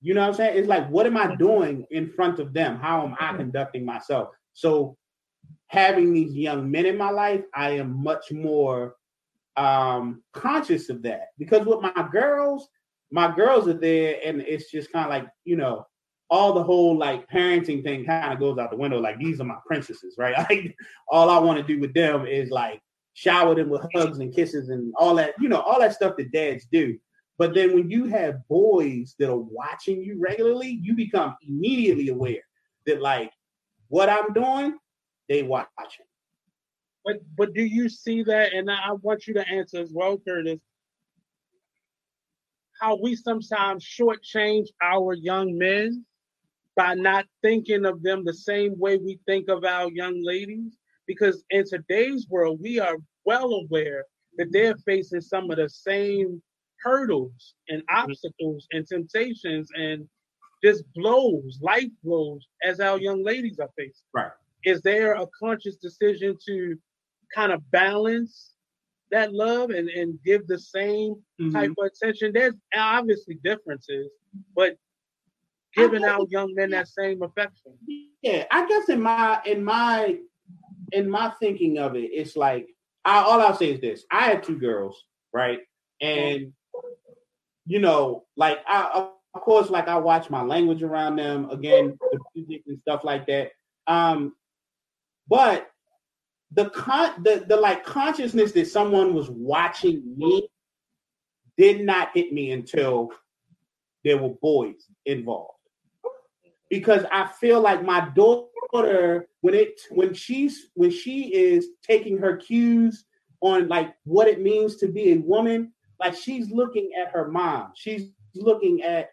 [0.00, 0.58] You know what I'm saying?
[0.58, 2.76] It's like, what am I doing in front of them?
[2.76, 4.30] How am I conducting myself?
[4.52, 4.96] So
[5.68, 8.96] having these young men in my life, I am much more
[9.56, 12.68] um conscious of that because with my girls,
[13.12, 15.86] my girls are there, and it's just kind of like you know
[16.30, 19.00] all the whole like parenting thing kind of goes out the window.
[19.00, 20.34] Like these are my princesses, right?
[20.50, 20.76] Like
[21.08, 22.80] all I want to do with them is like
[23.14, 26.32] shower them with hugs and kisses and all that, you know, all that stuff that
[26.32, 26.98] dads do.
[27.38, 32.42] But then when you have boys that are watching you regularly, you become immediately aware
[32.86, 33.32] that like
[33.88, 34.78] what I'm doing,
[35.28, 36.06] they watching.
[37.04, 38.54] But but do you see that?
[38.54, 40.60] And I want you to answer as well, Curtis.
[42.80, 46.04] how we sometimes shortchange our young men
[46.76, 50.76] by not thinking of them the same way we think of our young ladies.
[51.06, 54.04] Because in today's world, we are well aware
[54.38, 56.42] that they're facing some of the same
[56.82, 58.02] hurdles and mm-hmm.
[58.02, 60.08] obstacles and temptations and
[60.62, 63.92] just blows, life blows, as our young ladies are facing.
[64.14, 64.30] Right.
[64.64, 66.76] Is there a conscious decision to
[67.34, 68.52] kind of balance
[69.10, 71.50] that love and, and give the same mm-hmm.
[71.50, 72.32] type of attention?
[72.32, 74.10] There's obviously differences,
[74.56, 74.76] but
[75.76, 77.72] giving our young men that same affection.
[78.22, 80.18] Yeah, I guess in my in my
[80.92, 82.68] in my thinking of it, it's like
[83.04, 85.60] I, all I'll say is this: I had two girls, right,
[86.00, 86.52] and
[87.66, 92.18] you know, like I of course, like I watch my language around them again, the
[92.34, 93.50] music and stuff like that.
[93.86, 94.34] Um,
[95.28, 95.68] but
[96.52, 100.48] the con the, the like consciousness that someone was watching me
[101.56, 103.10] did not hit me until
[104.04, 105.53] there were boys involved.
[106.74, 112.36] Because I feel like my daughter, when it when she's when she is taking her
[112.36, 113.04] cues
[113.40, 117.70] on like what it means to be a woman, like she's looking at her mom,
[117.76, 119.10] she's looking at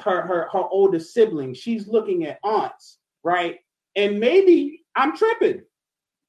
[0.00, 1.58] her her her older siblings.
[1.58, 3.60] She's looking at aunts, right?
[3.94, 5.62] And maybe I'm tripping.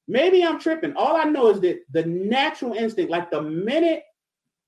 [0.08, 0.94] Maybe I'm tripping.
[0.96, 4.04] All I know is that the natural instinct, like the minute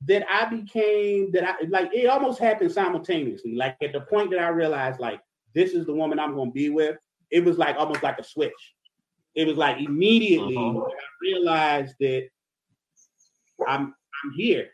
[0.08, 3.54] that I became that I like it almost happened simultaneously.
[3.54, 5.22] Like at the point that I realized like
[5.58, 6.97] this is the woman I'm gonna be with,
[7.32, 8.53] it was like almost like a switch.
[9.36, 10.80] It was like immediately uh-huh.
[10.80, 10.91] I
[11.22, 12.28] realized that
[13.68, 13.93] I'm
[14.24, 14.68] I'm here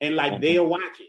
[0.00, 0.40] and like uh-huh.
[0.40, 1.08] they're watching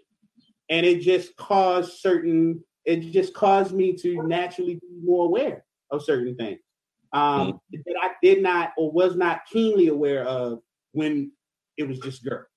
[0.69, 6.03] and it just caused certain it just caused me to naturally be more aware of
[6.03, 6.59] certain things
[7.13, 7.77] um, mm-hmm.
[7.85, 10.59] that I did not or was not keenly aware of
[10.91, 11.31] when
[11.77, 12.47] it was just girls.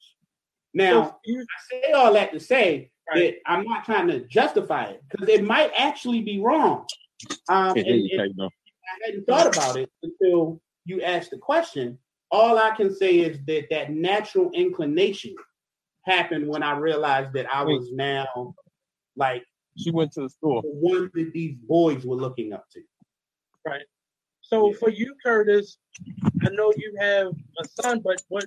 [0.75, 3.35] Now, I say all that to say right.
[3.45, 6.87] that I'm not trying to justify it because it might actually be wrong.
[7.49, 8.49] Um, and, and I
[9.07, 11.99] hadn't thought about it until you asked the question.
[12.31, 15.35] All I can say is that that natural inclination
[16.05, 18.55] happened when I realized that I was now
[19.17, 19.45] like
[19.77, 20.63] she went to the store.
[20.63, 22.81] The one that these boys were looking up to.
[23.65, 23.85] Right.
[24.41, 24.77] So yeah.
[24.79, 25.79] for you, Curtis,
[26.43, 28.45] I know you have a son, but what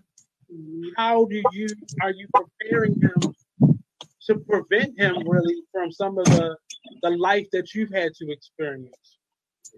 [0.97, 1.67] how do you
[2.01, 3.35] are you preparing him
[4.29, 6.55] to prevent him really from some of the
[7.01, 9.17] the life that you've had to experience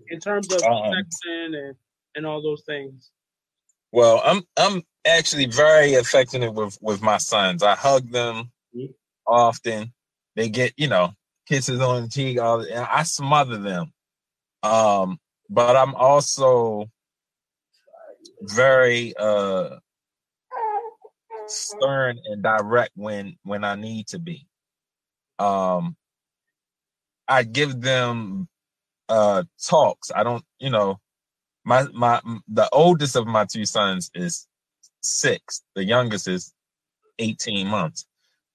[0.10, 0.94] in terms of um,
[1.26, 1.76] and,
[2.16, 3.12] and all those things?
[3.92, 7.64] Well, I'm I'm actually very affectionate with with my sons.
[7.64, 8.92] I hug them mm-hmm.
[9.26, 9.94] often.
[10.36, 11.14] They get you know
[11.48, 12.40] kisses on the cheek.
[12.40, 13.94] All and I smother them.
[14.64, 16.90] Um, but I'm also
[18.42, 19.78] very uh
[21.52, 24.48] stern and direct when when I need to be.
[25.40, 25.96] Um,
[27.28, 28.48] I give them
[29.10, 30.12] uh talks.
[30.14, 31.00] I don't, you know,
[31.64, 34.48] my my the oldest of my two sons is
[35.02, 35.62] six.
[35.76, 36.54] The youngest is
[37.20, 38.06] 18 months.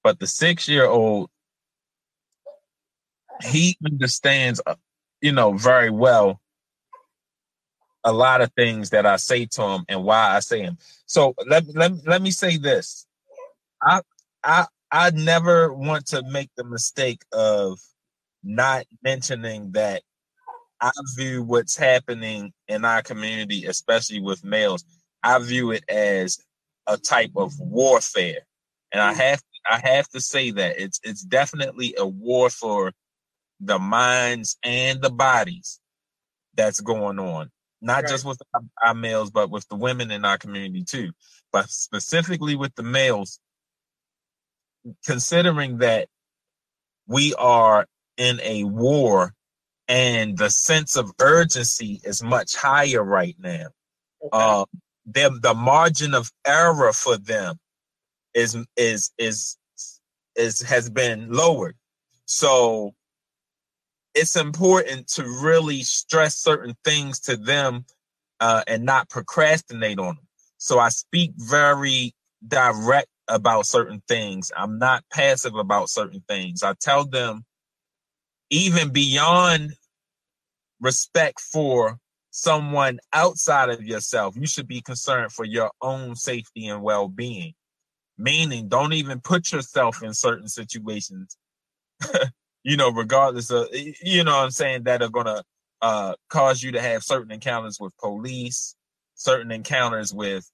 [0.02, 1.30] But the six year old,
[3.42, 4.76] he understands, uh,
[5.20, 6.40] you know, very well
[8.06, 10.78] a lot of things that I say to him and why I say them.
[11.06, 13.06] So let, let, let me say this.
[13.82, 14.00] I
[14.42, 17.78] I I never want to make the mistake of
[18.42, 20.02] not mentioning that
[20.80, 24.84] I view what's happening in our community, especially with males,
[25.22, 26.38] I view it as
[26.86, 28.46] a type of warfare.
[28.92, 29.20] And I hmm.
[29.20, 32.92] have I have to say that it's it's definitely a war for
[33.58, 35.80] the minds and the bodies
[36.54, 37.50] that's going on.
[37.80, 38.08] Not right.
[38.08, 41.12] just with our, our males, but with the women in our community too.
[41.52, 43.38] But specifically with the males,
[45.04, 46.08] considering that
[47.06, 49.32] we are in a war
[49.88, 53.66] and the sense of urgency is much higher right now.
[54.22, 54.30] Okay.
[54.32, 54.64] Uh,
[55.04, 57.56] them the margin of error for them
[58.34, 59.56] is is is
[60.34, 61.76] is has been lowered.
[62.24, 62.94] So
[64.16, 67.84] it's important to really stress certain things to them
[68.40, 70.26] uh, and not procrastinate on them.
[70.56, 72.14] So I speak very
[72.48, 74.50] direct about certain things.
[74.56, 76.62] I'm not passive about certain things.
[76.62, 77.44] I tell them
[78.48, 79.74] even beyond
[80.80, 81.98] respect for
[82.30, 87.52] someone outside of yourself, you should be concerned for your own safety and well being.
[88.16, 91.36] Meaning, don't even put yourself in certain situations,
[92.66, 95.44] you know, regardless of, you know I'm saying, that are going to
[95.80, 98.74] uh, cause you to have certain encounters with police,
[99.14, 100.50] certain encounters with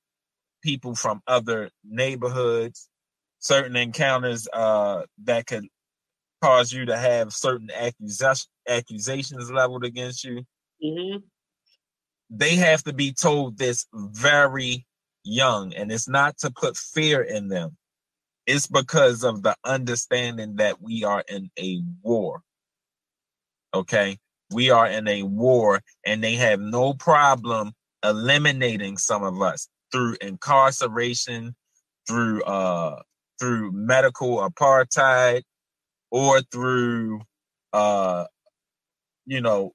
[0.62, 2.86] people from other neighborhoods,
[3.38, 5.64] certain encounters uh, that could
[6.42, 10.44] cause you to have certain accusation, accusations leveled against you.
[10.84, 11.16] Mm-hmm.
[12.28, 14.84] They have to be told this very
[15.24, 17.78] young, and it's not to put fear in them.
[18.46, 22.42] It's because of the understanding that we are in a war.
[23.74, 24.18] Okay,
[24.52, 27.72] we are in a war, and they have no problem
[28.04, 31.54] eliminating some of us through incarceration,
[32.08, 33.00] through uh
[33.38, 35.42] through medical apartheid,
[36.10, 37.22] or through
[37.72, 38.24] uh
[39.24, 39.72] you know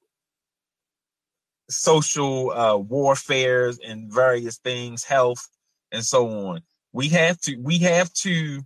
[1.70, 5.48] social uh warfares and various things, health
[5.92, 6.62] and so on.
[6.94, 8.62] We have to we have to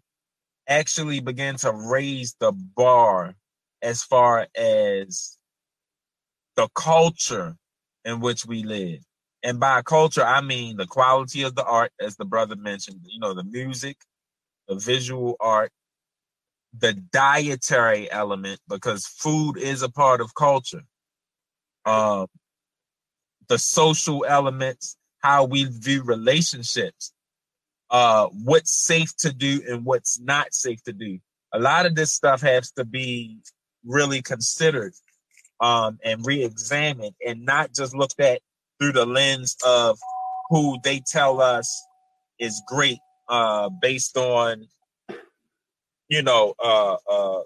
[0.68, 3.36] actually begin to raise the bar
[3.82, 5.38] as far as
[6.56, 7.56] the culture
[8.06, 9.00] in which we live.
[9.44, 13.20] And by culture, I mean the quality of the art, as the brother mentioned, you
[13.20, 13.98] know, the music,
[14.68, 15.72] the visual art,
[16.78, 20.84] the dietary element, because food is a part of culture.
[21.86, 22.28] Um,
[23.48, 27.12] the social elements, how we view relationships,
[27.92, 31.20] uh, what's safe to do and what's not safe to do.
[31.54, 33.38] A lot of this stuff has to be
[33.86, 34.94] really considered
[35.60, 38.42] um, and re-examined and not just looked at
[38.80, 40.00] through the lens of
[40.50, 41.86] who they tell us
[42.40, 44.68] is great uh, based on
[46.10, 47.42] you know uh, uh,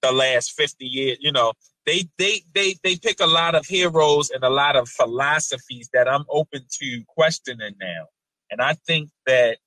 [0.00, 1.52] the last 50 years you know
[1.86, 6.08] they they they they pick a lot of heroes and a lot of philosophies that
[6.08, 8.06] I'm open to questioning now
[8.50, 9.58] and I think that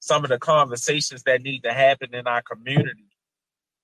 [0.00, 3.06] some of the conversations that need to happen in our community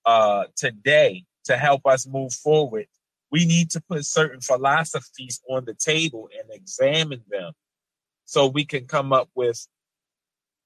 [0.06, 2.86] uh, today to help us move forward
[3.34, 7.52] we need to put certain philosophies on the table and examine them
[8.26, 9.66] so we can come up with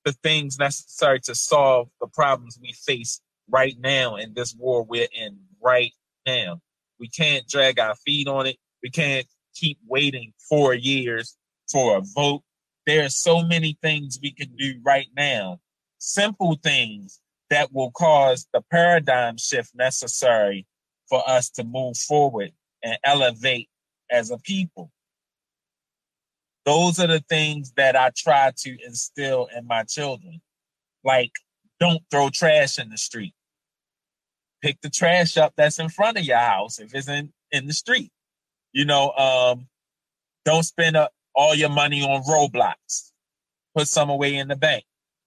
[0.04, 5.08] the things necessary to solve the problems we face right now in this war we're
[5.14, 5.92] in right
[6.26, 6.60] now.
[7.00, 8.58] We can't drag our feet on it.
[8.82, 11.38] We can't keep waiting four years
[11.72, 12.42] for a vote.
[12.88, 15.60] There are so many things we can do right now,
[15.98, 17.20] simple things
[17.50, 20.66] that will cause the paradigm shift necessary
[21.06, 23.68] for us to move forward and elevate
[24.10, 24.90] as a people.
[26.64, 30.40] Those are the things that I try to instill in my children.
[31.04, 31.32] Like,
[31.78, 33.34] don't throw trash in the street.
[34.62, 37.74] Pick the trash up that's in front of your house if it's in, in the
[37.74, 38.12] street.
[38.72, 39.68] You know, um,
[40.46, 43.12] don't spend up all your money on Roblox.
[43.76, 44.82] Put some away in the bank.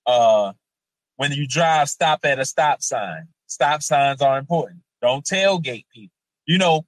[0.05, 0.51] Uh,
[1.15, 3.29] when you drive, stop at a stop sign.
[3.47, 4.81] Stop signs are important.
[5.01, 6.13] Don't tailgate people.
[6.45, 6.85] You know,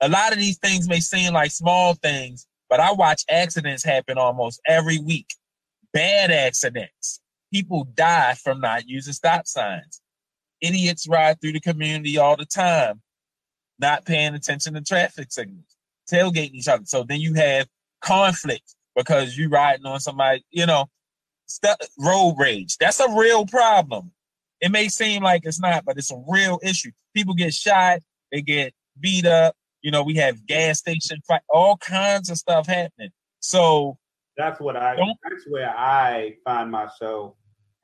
[0.00, 4.16] a lot of these things may seem like small things, but I watch accidents happen
[4.16, 5.34] almost every week.
[5.92, 7.20] Bad accidents.
[7.52, 10.00] People die from not using stop signs.
[10.60, 13.02] Idiots ride through the community all the time,
[13.80, 15.76] not paying attention to traffic signals,
[16.08, 16.84] tailgating each other.
[16.86, 17.66] So then you have
[18.02, 20.86] conflict because you riding on somebody, you know,
[21.46, 22.76] st- road rage.
[22.78, 24.12] That's a real problem.
[24.60, 26.90] It may seem like it's not, but it's a real issue.
[27.14, 28.00] People get shot,
[28.30, 32.66] they get beat up, you know, we have gas station fight, all kinds of stuff
[32.66, 33.10] happening.
[33.40, 33.98] So
[34.36, 34.96] that's what I.
[34.96, 37.34] That's where I find myself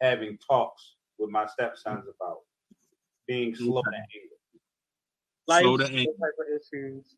[0.01, 2.39] having talks with my stepsons about
[3.27, 4.35] being slow to anger.
[5.49, 6.13] Like slow to anger.
[6.55, 7.17] issues.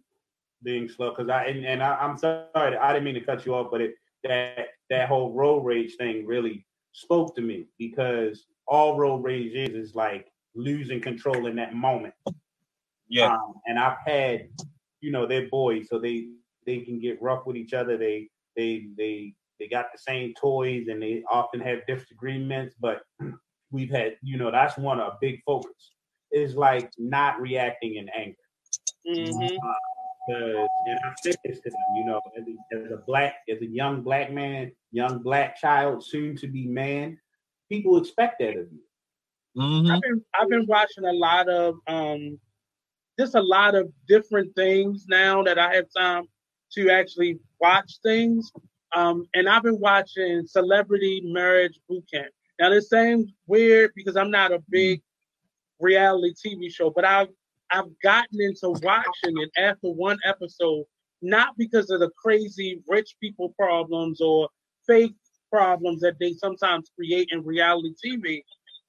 [0.63, 3.55] Being slow, because I and, and I, am sorry, I didn't mean to cut you
[3.55, 3.95] off, but it
[4.25, 9.75] that that whole road rage thing really spoke to me because all road rage is
[9.75, 12.15] is like losing control in that moment.
[13.09, 13.33] Yeah.
[13.33, 14.49] Um, and I've had,
[15.01, 16.29] you know, they're boys, so they
[16.67, 17.97] they can get rough with each other.
[17.97, 23.03] They they they they got the same toys and they often have disagreements, but
[23.71, 25.93] we've had, you know, that's one a big focus
[26.33, 28.37] is like not reacting in anger.
[29.07, 29.57] Mm-hmm.
[29.57, 29.75] Uh,
[30.29, 33.67] and I said this to them, you know, as a, as a black, as a
[33.67, 37.19] young black man, young black child, soon to be man,
[37.69, 38.81] people expect that of you.
[39.57, 39.91] Mm-hmm.
[39.91, 42.39] I've been I've been watching a lot of um
[43.19, 46.25] just a lot of different things now that I have time
[46.73, 48.53] to actually watch things.
[48.95, 52.33] Um, and I've been watching Celebrity Marriage Boot Camp.
[52.59, 55.03] Now this seems weird because I'm not a big
[55.81, 57.29] reality TV show, but I've
[57.73, 60.85] I've gotten into watching it after one episode,
[61.23, 64.49] not because of the crazy rich people problems or
[64.87, 65.15] fake
[65.53, 68.43] problems that they sometimes create in reality TV,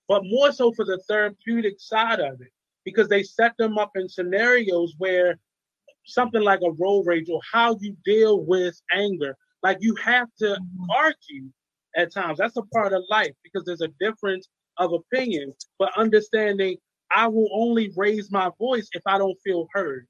[0.07, 2.51] but more so for the therapeutic side of it
[2.85, 5.37] because they set them up in scenarios where
[6.05, 10.57] something like a road rage or how you deal with anger, like you have to
[10.95, 11.49] argue
[11.95, 12.39] at times.
[12.39, 16.77] That's a part of life because there's a difference of opinion, but understanding
[17.15, 20.07] I will only raise my voice if I don't feel heard.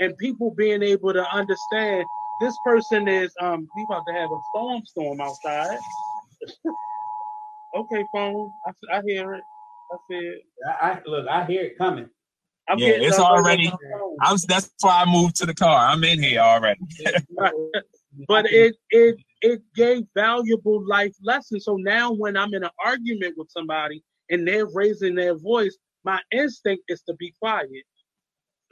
[0.00, 2.06] And people being able to understand
[2.40, 5.78] this person is um we about to have a storm storm outside.
[7.76, 8.52] okay, phone.
[8.66, 9.44] I, I hear it.
[9.92, 10.42] I see it.
[10.80, 11.26] I, I look.
[11.28, 12.08] I hear it coming.
[12.68, 13.72] I'm yeah, it's already.
[14.22, 15.88] I'm, That's why I moved to the car.
[15.88, 16.80] I'm in here already.
[18.28, 21.64] but it it it gave valuable life lessons.
[21.64, 26.20] So now when I'm in an argument with somebody and they're raising their voice, my
[26.32, 27.84] instinct is to be quiet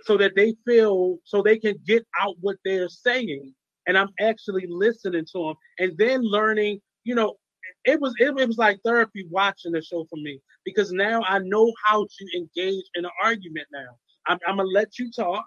[0.03, 3.55] so that they feel so they can get out what they're saying.
[3.87, 7.37] And i'm actually listening to them and then learning you know
[7.85, 11.39] it was it, it was like therapy watching the show for me because now i
[11.41, 13.97] know how to engage in an argument now.
[14.29, 15.45] I'm, I'm gonna let you talk.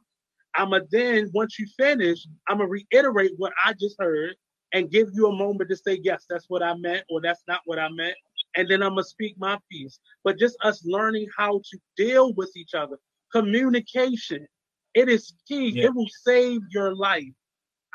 [0.56, 4.36] I'm gonna then once you finish i'm gonna reiterate what i just heard
[4.74, 7.62] and give you a moment to say yes that's what i meant or that's not
[7.66, 8.16] what i meant
[8.56, 12.52] and then i'm gonna speak my piece but just us learning how to deal with
[12.56, 12.98] each other
[13.32, 14.48] communication.
[14.94, 15.70] It is key.
[15.70, 15.86] Yeah.
[15.86, 17.26] It will save your life.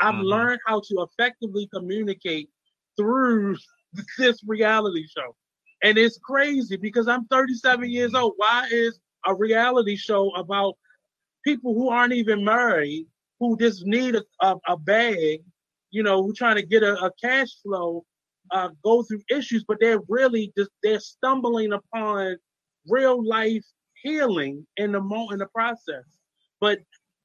[0.00, 0.24] I've mm-hmm.
[0.24, 2.48] learned how to effectively communicate
[2.96, 3.56] through
[4.18, 5.34] this reality show.
[5.82, 8.24] And it's crazy because I'm 37 years mm-hmm.
[8.24, 8.34] old.
[8.36, 10.74] Why is a reality show about
[11.44, 13.06] people who aren't even married,
[13.40, 15.40] who just need a, a, a bag,
[15.90, 18.04] you know, who trying to get a, a cash flow,
[18.50, 22.36] uh, go through issues, but they're really just they're stumbling upon
[22.88, 23.64] real life
[24.02, 26.04] healing in the mo in the process.
[26.60, 26.78] But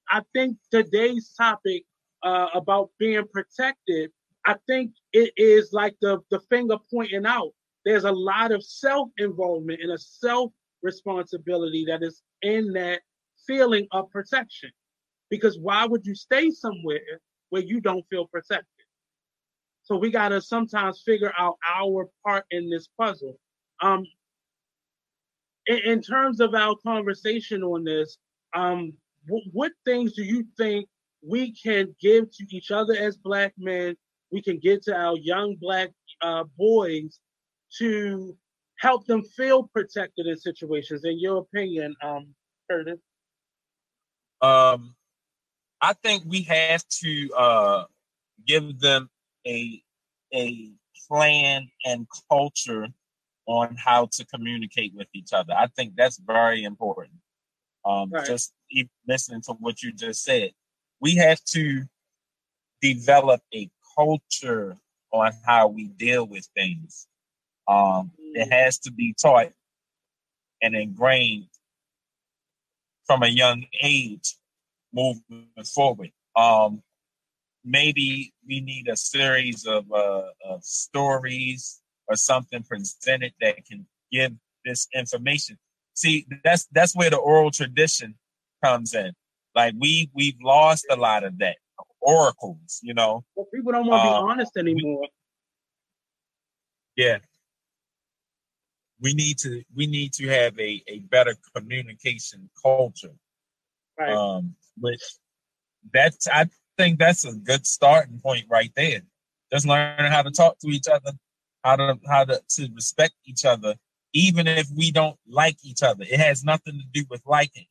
[0.10, 1.84] I think today's topic
[2.24, 4.12] uh, about being protected,
[4.46, 7.52] I think it is like the the finger pointing out.
[7.86, 10.52] There's a lot of self involvement and a self
[10.82, 13.02] responsibility that is in that
[13.48, 14.72] feeling of protection.
[15.30, 18.79] Because why would you stay somewhere where you don't feel protected?
[19.90, 23.40] So we got to sometimes figure out our part in this puzzle.
[23.82, 24.06] Um,
[25.66, 28.20] in, in terms of our conversation on this,
[28.54, 28.94] um,
[29.28, 30.88] w- what things do you think
[31.28, 33.96] we can give to each other as black men?
[34.32, 35.90] We can give to our young black
[36.22, 37.20] uh, boys
[37.80, 38.38] to
[38.78, 41.04] help them feel protected in situations.
[41.04, 42.28] In your opinion, um,
[42.70, 43.00] Curtis?
[44.40, 44.96] Um,
[45.82, 47.84] I think we have to uh,
[48.46, 49.10] give them
[49.46, 49.82] a
[50.34, 50.72] a
[51.08, 52.88] plan and culture
[53.48, 55.54] on how to communicate with each other.
[55.58, 57.16] I think that's very important.
[57.84, 58.26] Um, right.
[58.26, 58.54] Just
[59.08, 60.52] listening to what you just said,
[61.02, 61.84] we have to
[62.82, 64.78] develop a culture
[65.12, 67.08] on how we deal with things.
[67.68, 68.52] Um, it mm.
[68.52, 69.52] has to be taught
[70.62, 71.48] and ingrained
[73.06, 74.36] from a young age
[74.94, 76.12] moving forward.
[76.36, 76.84] Um,
[77.64, 84.34] maybe we need a series of, uh, of stories or something presented that can give
[84.66, 85.58] this information.
[85.94, 88.16] See, that's that's where the oral tradition
[88.64, 89.12] comes in.
[89.56, 91.58] Like we we've lost a lot of that
[92.02, 93.26] oracles, you know.
[93.36, 95.08] Well, people don't want to uh, be honest anymore.
[96.96, 97.18] Yeah.
[99.02, 103.16] We need to we need to have a, a better communication culture.
[103.98, 104.14] Right.
[104.14, 105.02] Um, which
[105.94, 106.50] that's I
[106.80, 109.02] think that's a good starting point right there.
[109.52, 111.12] Just learning how to talk to each other
[111.64, 113.76] how to how to, to respect each other,
[114.14, 116.04] even if we don't like each other.
[116.04, 117.66] It has nothing to do with liking.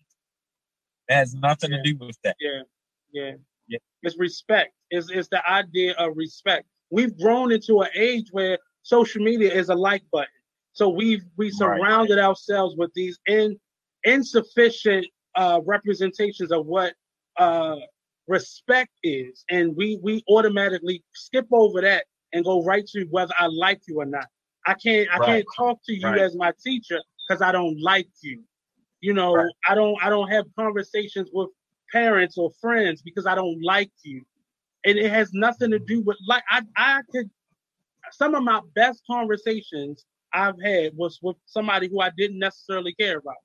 [1.09, 1.79] It has nothing yeah.
[1.79, 2.37] to do with that.
[2.41, 2.63] Yeah,
[3.13, 3.33] yeah,
[3.67, 3.79] yeah.
[4.03, 4.73] It's respect.
[4.91, 6.67] It's it's the idea of respect.
[6.91, 10.29] We've grown into an age where social media is a like button.
[10.73, 12.25] So we've we surrounded right.
[12.25, 13.59] ourselves with these in,
[14.05, 16.95] insufficient uh, representations of what
[17.37, 17.77] uh,
[18.29, 23.47] respect is, and we we automatically skip over that and go right to whether I
[23.47, 24.27] like you or not.
[24.67, 25.27] I can't I right.
[25.27, 26.21] can't talk to you right.
[26.21, 28.43] as my teacher because I don't like you.
[29.01, 29.51] You know, right.
[29.69, 31.49] I don't I don't have conversations with
[31.93, 34.23] parents or friends because I don't like you.
[34.85, 37.31] And it has nothing to do with like I I could
[38.13, 43.19] some of my best conversations I've had was with somebody who I didn't necessarily care
[43.19, 43.37] about.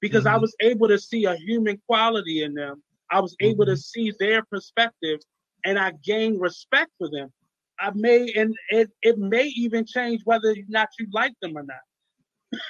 [0.00, 0.34] Because mm-hmm.
[0.34, 2.82] I was able to see a human quality in them.
[3.12, 3.74] I was able mm-hmm.
[3.74, 5.20] to see their perspective
[5.64, 7.32] and I gained respect for them.
[7.78, 11.64] I may and it, it may even change whether or not you like them or
[11.64, 12.60] not.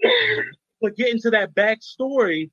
[0.80, 2.50] but getting to that backstory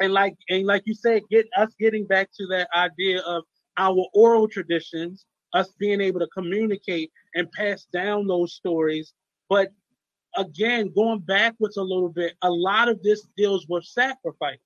[0.00, 3.44] and like and like you said, get us getting back to that idea of
[3.76, 9.12] our oral traditions, us being able to communicate and pass down those stories.
[9.48, 9.70] But
[10.36, 14.58] again, going backwards a little bit, a lot of this deals with sacrifice.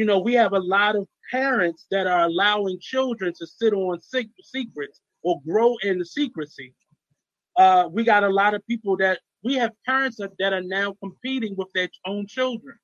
[0.00, 4.00] You know, we have a lot of parents that are allowing children to sit on
[4.00, 6.72] secrets or grow in secrecy.
[7.54, 11.54] Uh, we got a lot of people that we have parents that are now competing
[11.54, 12.78] with their own children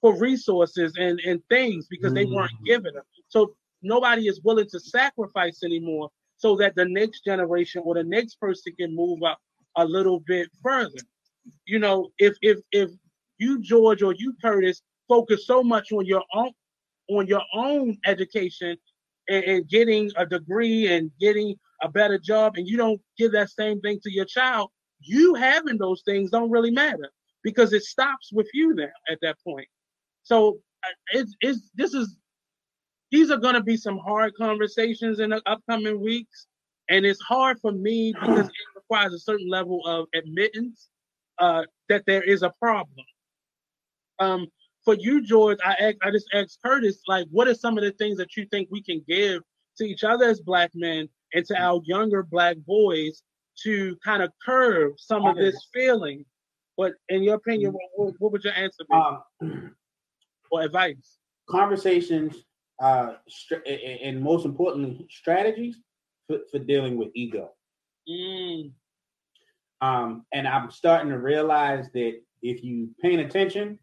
[0.00, 2.66] for resources and, and things because they weren't mm-hmm.
[2.66, 3.02] given them.
[3.26, 8.38] So nobody is willing to sacrifice anymore so that the next generation or the next
[8.38, 9.40] person can move up
[9.76, 11.02] a little bit further.
[11.66, 12.90] You know, if if if
[13.38, 16.50] you George or you Curtis focus so much on your own
[17.10, 18.76] on your own education
[19.28, 23.50] and, and getting a degree and getting a better job and you don't give that
[23.50, 24.70] same thing to your child,
[25.00, 27.10] you having those things don't really matter
[27.42, 29.68] because it stops with you then at that point.
[30.22, 32.16] So uh, it's, it's this is
[33.10, 36.46] these are going to be some hard conversations in the upcoming weeks,
[36.90, 40.88] and it's hard for me because it requires a certain level of admittance
[41.38, 43.06] uh, that there is a problem.
[44.18, 44.48] Um,
[44.88, 47.90] for you, George, I asked, I just asked Curtis, like, what are some of the
[47.90, 49.42] things that you think we can give
[49.76, 53.22] to each other as black men and to our younger black boys
[53.64, 56.24] to kind of curb some of this feeling?
[56.78, 58.96] But in your opinion, what, what would your answer be?
[58.96, 59.74] Um,
[60.50, 61.18] or advice?
[61.50, 62.36] Conversations,
[62.80, 63.16] uh,
[63.66, 65.76] and most importantly, strategies
[66.28, 67.50] for, for dealing with ego.
[68.08, 68.70] Mm.
[69.82, 73.78] Um, and I'm starting to realize that if you paying attention,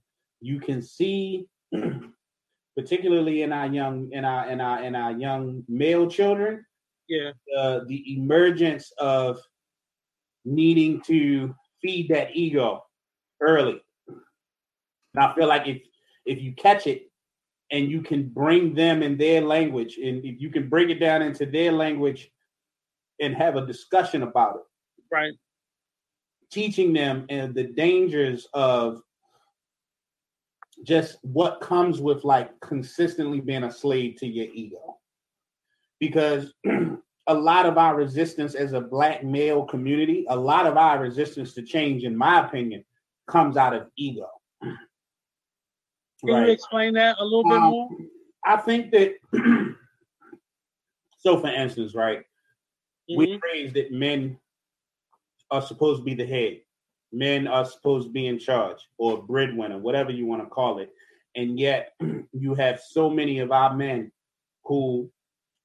[0.46, 1.48] you can see,
[2.78, 6.64] particularly in our young in our in our in our young male children,
[7.08, 9.40] yeah, uh, the emergence of
[10.46, 12.84] needing to feed that ego
[13.42, 13.82] early.
[14.08, 15.82] And I feel like if
[16.26, 17.10] if you catch it
[17.72, 21.24] and you can bring them in their language and if you can bring it down
[21.24, 22.30] into their language
[23.20, 24.62] and have a discussion about it.
[25.12, 25.34] Right.
[26.52, 29.02] Teaching them and the dangers of
[30.84, 34.98] just what comes with like consistently being a slave to your ego
[36.00, 36.54] because
[37.28, 41.54] a lot of our resistance as a black male community a lot of our resistance
[41.54, 42.84] to change in my opinion
[43.28, 44.28] comes out of ego
[46.26, 46.48] can right.
[46.48, 47.90] you explain that a little bit um, more?
[48.46, 49.16] I think that
[51.18, 52.20] so for instance, right,
[53.10, 53.18] mm-hmm.
[53.18, 54.38] we raised that men
[55.52, 56.62] are supposed to be the head.
[57.16, 60.92] Men are supposed to be in charge or breadwinner, whatever you want to call it.
[61.36, 61.94] And yet
[62.34, 64.12] you have so many of our men
[64.66, 65.10] who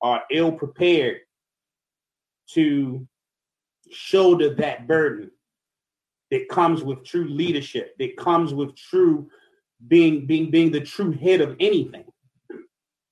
[0.01, 1.19] are ill prepared
[2.53, 3.07] to
[3.91, 5.31] shoulder that burden
[6.31, 9.29] that comes with true leadership, that comes with true
[9.89, 12.05] being being being the true head of anything.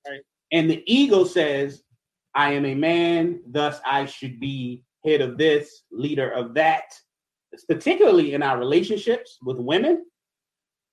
[0.07, 0.21] Right.
[0.51, 1.83] And the ego says,
[2.33, 6.93] I am a man, thus I should be head of this, leader of that.
[7.67, 10.05] Particularly in our relationships with women,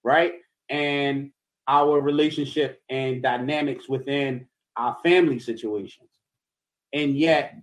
[0.02, 0.34] right?
[0.68, 1.30] And
[1.68, 4.46] our relationship and dynamics within
[4.76, 6.10] our family situations.
[6.92, 7.56] And yet,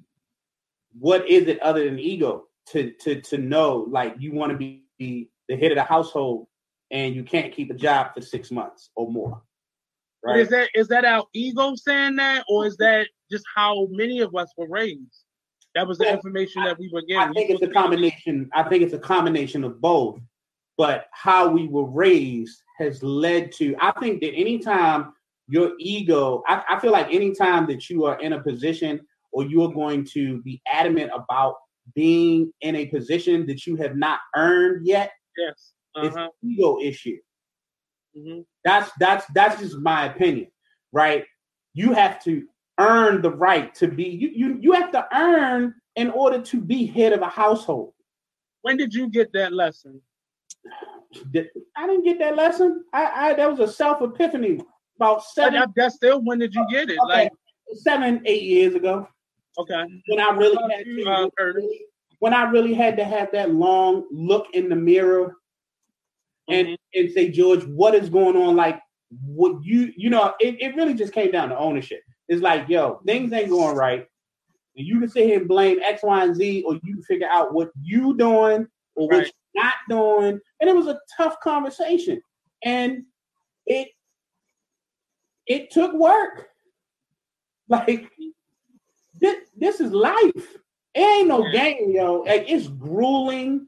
[1.00, 4.84] what is it other than ego to to to know like you want to be
[5.00, 6.48] the head of the household
[6.92, 9.42] and you can't keep a job for six months or more.
[10.24, 10.40] Right?
[10.40, 14.34] Is that is that our ego saying that, or is that just how many of
[14.36, 15.23] us were raised?
[15.76, 17.30] That was the well, information that we were getting.
[17.30, 18.50] I think it's a combination.
[18.54, 20.20] I think it's a combination of both.
[20.78, 23.76] But how we were raised has led to.
[23.80, 25.14] I think that anytime
[25.48, 29.02] your ego, I, I feel like anytime that you are in a position
[29.32, 31.56] or you are going to be adamant about
[31.96, 36.08] being in a position that you have not earned yet, yes uh-huh.
[36.08, 37.18] It's ego issue.
[38.18, 38.42] Mm-hmm.
[38.64, 40.48] That's that's that's just my opinion,
[40.92, 41.26] right?
[41.74, 42.44] You have to
[42.80, 46.86] earn the right to be you you you have to earn in order to be
[46.86, 47.94] head of a household.
[48.62, 50.02] When did you get that lesson?
[51.78, 52.84] I didn't get that lesson.
[52.94, 54.60] I, I that was a self epiphany
[54.98, 55.60] about seven.
[55.60, 56.98] That, that's still when did you get it?
[57.00, 57.24] Okay.
[57.24, 57.32] Like
[57.76, 59.08] seven, eight years ago.
[59.58, 59.84] Okay.
[60.08, 61.30] When I really had to, uh,
[62.20, 65.36] when I really had to have that long look in the mirror
[66.50, 67.00] and mm-hmm.
[67.00, 68.56] and say, George, what is going on?
[68.56, 68.80] Like,
[69.26, 72.02] what you you know, it, it really just came down to ownership.
[72.28, 74.08] It's like, yo, things ain't going right.
[74.76, 77.28] And you can sit here and blame X, Y, and Z, or you can figure
[77.30, 79.32] out what you doing or what right.
[79.54, 80.40] you're not doing.
[80.60, 82.22] And it was a tough conversation.
[82.64, 83.04] And
[83.66, 83.90] it
[85.46, 86.48] it took work.
[87.70, 88.12] Like
[89.20, 90.58] this, this is life.
[90.94, 92.20] It ain't no game, yo.
[92.20, 93.68] Like it's grueling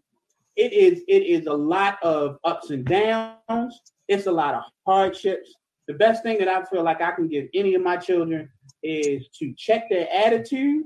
[0.55, 3.81] it is it is a lot of ups and downs.
[4.07, 5.53] It's a lot of hardships.
[5.87, 8.49] The best thing that I feel like I can give any of my children
[8.81, 10.85] is to check their attitude,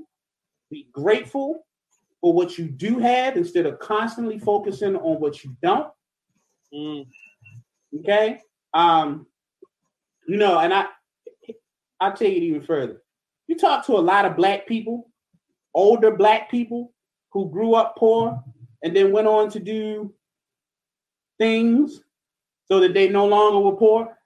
[0.70, 1.66] be grateful
[2.20, 5.90] for what you do have instead of constantly focusing on what you don't.
[6.72, 7.06] Mm.
[8.00, 8.40] Okay.
[8.74, 9.26] Um,
[10.26, 10.86] you know, and I
[12.00, 13.02] I'll take it even further.
[13.46, 15.10] You talk to a lot of black people,
[15.74, 16.92] older black people
[17.32, 18.42] who grew up poor,
[18.82, 20.14] and then went on to do
[21.38, 22.00] things
[22.70, 24.16] so that they no longer were poor.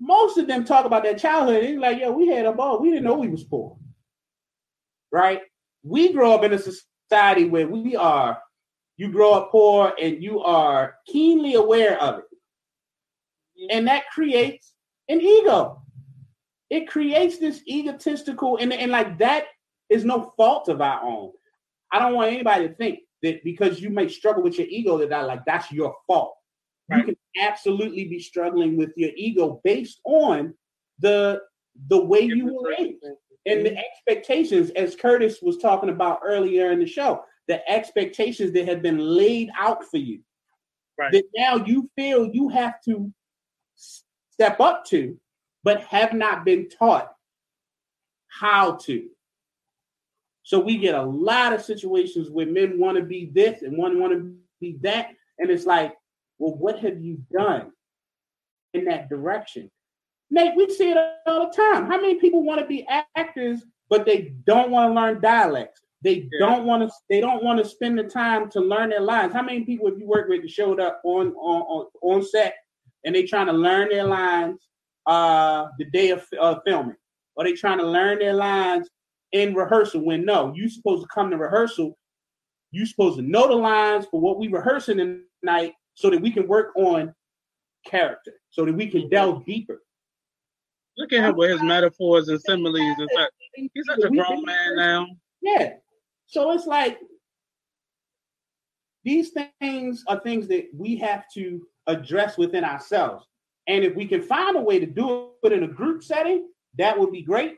[0.00, 1.62] Most of them talk about their childhood.
[1.62, 2.80] It's like, yeah, we had a ball.
[2.80, 3.76] We didn't know we was poor.
[5.12, 5.42] Right?
[5.82, 8.38] We grow up in a society where we are,
[8.96, 13.70] you grow up poor and you are keenly aware of it.
[13.70, 14.72] And that creates
[15.08, 15.82] an ego.
[16.70, 19.46] It creates this egotistical, and, and like that
[19.88, 21.32] is no fault of our own.
[21.92, 25.12] I don't want anybody to think that because you may struggle with your ego that
[25.12, 26.34] I like that's your fault.
[26.90, 26.98] Right.
[26.98, 30.54] You can absolutely be struggling with your ego based on
[30.98, 31.40] the
[31.88, 33.04] the way you were raised
[33.46, 33.78] and the mm-hmm.
[33.78, 38.98] expectations, as Curtis was talking about earlier in the show, the expectations that have been
[38.98, 40.20] laid out for you.
[40.98, 41.12] Right.
[41.12, 43.12] That now you feel you have to
[43.76, 45.18] step up to,
[45.64, 47.12] but have not been taught
[48.28, 49.08] how to.
[50.42, 54.00] So we get a lot of situations where men want to be this and one
[54.00, 55.12] want to be that.
[55.38, 55.94] And it's like,
[56.40, 57.70] well, what have you done
[58.74, 59.70] in that direction?
[60.30, 60.96] Nate, we see it
[61.26, 61.86] all the time.
[61.86, 65.82] How many people want to be actors, but they don't want to learn dialects?
[66.02, 66.46] They yeah.
[66.46, 66.94] don't want to.
[67.10, 69.34] They don't want to spend the time to learn their lines.
[69.34, 72.54] How many people have you worked with that showed up on on on, on set
[73.04, 74.66] and they trying to learn their lines
[75.06, 76.96] uh the day of uh, filming,
[77.36, 78.88] or they trying to learn their lines
[79.32, 81.98] in rehearsal when no, you supposed to come to rehearsal.
[82.72, 86.46] You supposed to know the lines for what we rehearsing tonight so that we can
[86.46, 87.14] work on
[87.86, 89.82] character, so that we can delve deeper.
[90.96, 92.78] Look at him with his metaphors and similes.
[92.78, 93.30] And such.
[93.54, 95.06] He's such a grown man now.
[95.40, 95.74] Yeah.
[96.26, 96.98] So it's like
[99.04, 103.26] these things are things that we have to address within ourselves.
[103.66, 106.98] And if we can find a way to do it in a group setting, that
[106.98, 107.56] would be great.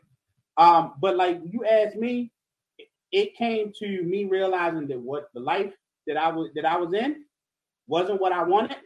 [0.57, 2.31] Um, but like you asked me,
[3.11, 5.73] it came to me realizing that what the life
[6.07, 7.25] that I was that I was in
[7.87, 8.77] wasn't what I wanted,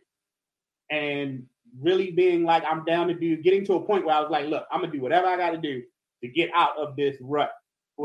[0.90, 1.44] and
[1.80, 4.46] really being like I'm down to do getting to a point where I was like,
[4.46, 5.82] look, I'm gonna do whatever I got to do
[6.22, 7.52] to get out of this rut.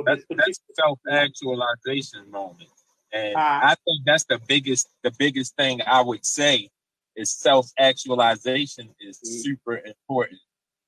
[0.05, 2.69] That's, that's self actualization moment,
[3.11, 6.69] and uh, I think that's the biggest the biggest thing I would say
[7.15, 9.41] is self actualization is mm-hmm.
[9.41, 10.39] super important,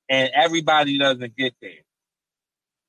[0.09, 1.71] and everybody doesn't get there.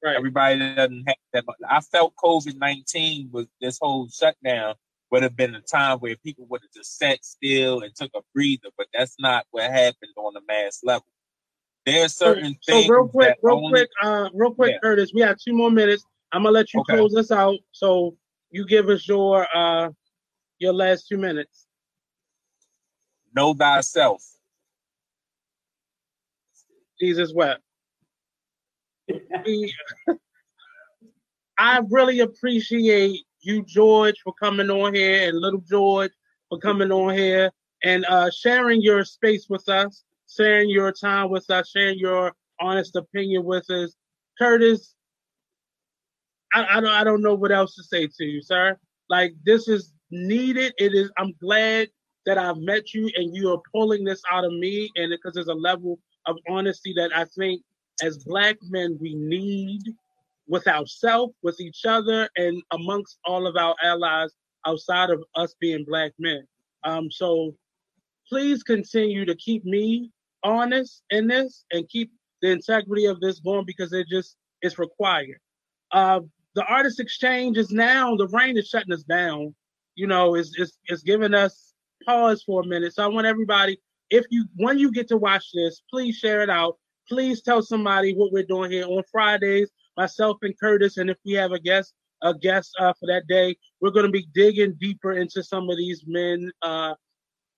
[0.04, 0.16] Right.
[0.16, 1.46] Everybody doesn't have that.
[1.46, 1.56] Much.
[1.68, 4.74] I felt COVID nineteen was this whole shutdown
[5.14, 8.20] would have been a time where people would have just sat still and took a
[8.34, 11.06] breather, but that's not what happened on a mass level.
[11.86, 12.86] There are certain so, things.
[12.86, 14.78] So real quick, real only, quick, uh, real quick, yeah.
[14.82, 15.12] Curtis.
[15.14, 16.04] We have two more minutes.
[16.32, 16.96] I'm gonna let you okay.
[16.96, 17.58] close us out.
[17.70, 18.16] So
[18.50, 19.90] you give us your uh
[20.58, 21.68] your last two minutes.
[23.36, 24.24] Know thyself.
[27.00, 27.62] Jesus wept.
[31.56, 36.12] I really appreciate you, George, for coming on here, and Little George
[36.48, 37.50] for coming on here
[37.84, 42.96] and uh, sharing your space with us, sharing your time with us, sharing your honest
[42.96, 43.94] opinion with us.
[44.38, 44.94] Curtis,
[46.54, 48.76] I, I don't I don't know what else to say to you, sir.
[49.08, 50.72] Like this is needed.
[50.78, 51.10] It is.
[51.18, 51.88] I'm glad
[52.26, 55.48] that I've met you and you are pulling this out of me, and because there's
[55.48, 57.62] a level of honesty that I think
[58.02, 59.82] as black men we need
[60.46, 64.30] with ourselves, with each other, and amongst all of our allies
[64.66, 66.46] outside of us being black men.
[66.84, 67.54] Um, so
[68.28, 70.10] please continue to keep me
[70.42, 72.12] honest in this and keep
[72.42, 75.38] the integrity of this going because it just is required.
[75.92, 76.20] Uh,
[76.54, 79.54] the artist exchange is now the rain is shutting us down.
[79.94, 81.72] You know, it's, it's it's giving us
[82.04, 82.94] pause for a minute.
[82.94, 83.78] So I want everybody,
[84.10, 86.76] if you when you get to watch this, please share it out
[87.08, 89.70] please tell somebody what we're doing here on Fridays.
[89.96, 93.56] Myself and Curtis, and if we have a guest, a guest uh, for that day,
[93.80, 96.94] we're going to be digging deeper into some of these men uh,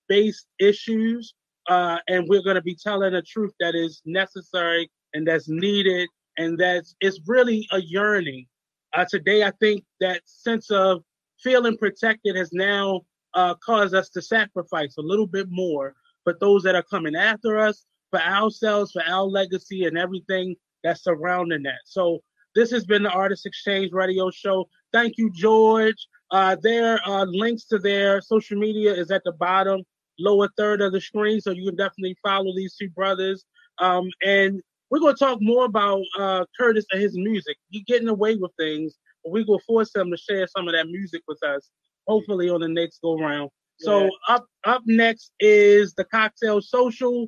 [0.07, 1.33] based issues,
[1.69, 6.07] uh, and we're going to be telling a truth that is necessary and that's needed,
[6.37, 8.45] and that's it's really a yearning.
[8.93, 11.03] Uh, today, I think that sense of
[11.41, 13.01] feeling protected has now
[13.33, 15.93] uh, caused us to sacrifice a little bit more.
[16.25, 21.03] But those that are coming after us, for ourselves, for our legacy, and everything that's
[21.03, 21.79] surrounding that.
[21.85, 22.21] So
[22.57, 24.67] this has been the Artist Exchange Radio Show.
[24.91, 26.07] Thank you, George.
[26.31, 29.83] Uh, their uh, links to their social media is at the bottom
[30.19, 33.45] lower third of the screen, so you can definitely follow these two brothers.
[33.77, 34.59] Um, and
[34.89, 37.57] we're going to talk more about uh, Curtis and his music.
[37.69, 40.73] He's getting away with things, but we're going to force him to share some of
[40.73, 41.69] that music with us,
[42.07, 43.51] hopefully on the next go round.
[43.79, 44.09] So yeah.
[44.29, 47.27] up up next is the Cocktail Social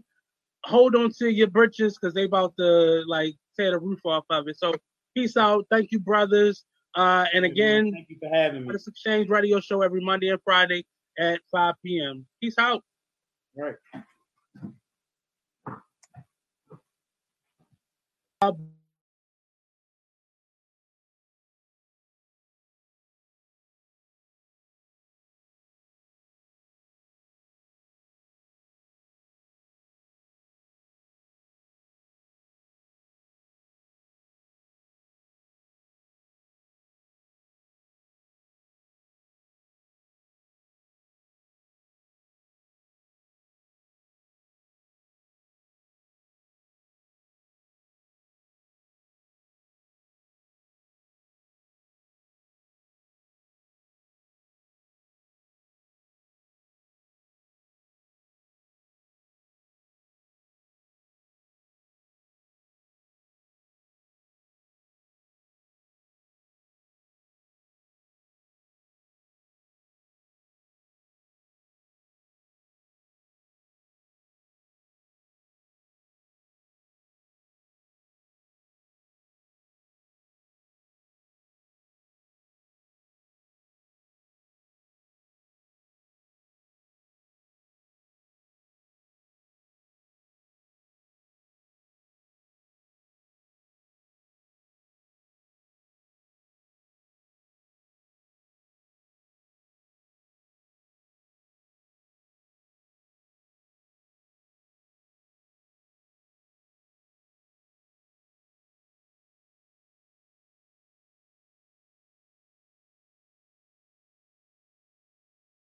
[0.66, 4.48] hold on to your britches because they about to like tear the roof off of
[4.48, 4.58] it.
[4.58, 4.74] So
[5.16, 5.66] peace out.
[5.70, 6.64] Thank you, brothers.
[6.96, 8.74] Uh, and again, thank you for having me.
[8.74, 10.86] This Exchange Radio Show every Monday and Friday
[11.20, 12.26] at 5 p.m.
[12.42, 12.84] Peace out.
[13.58, 13.76] All right.
[18.42, 18.54] Uh,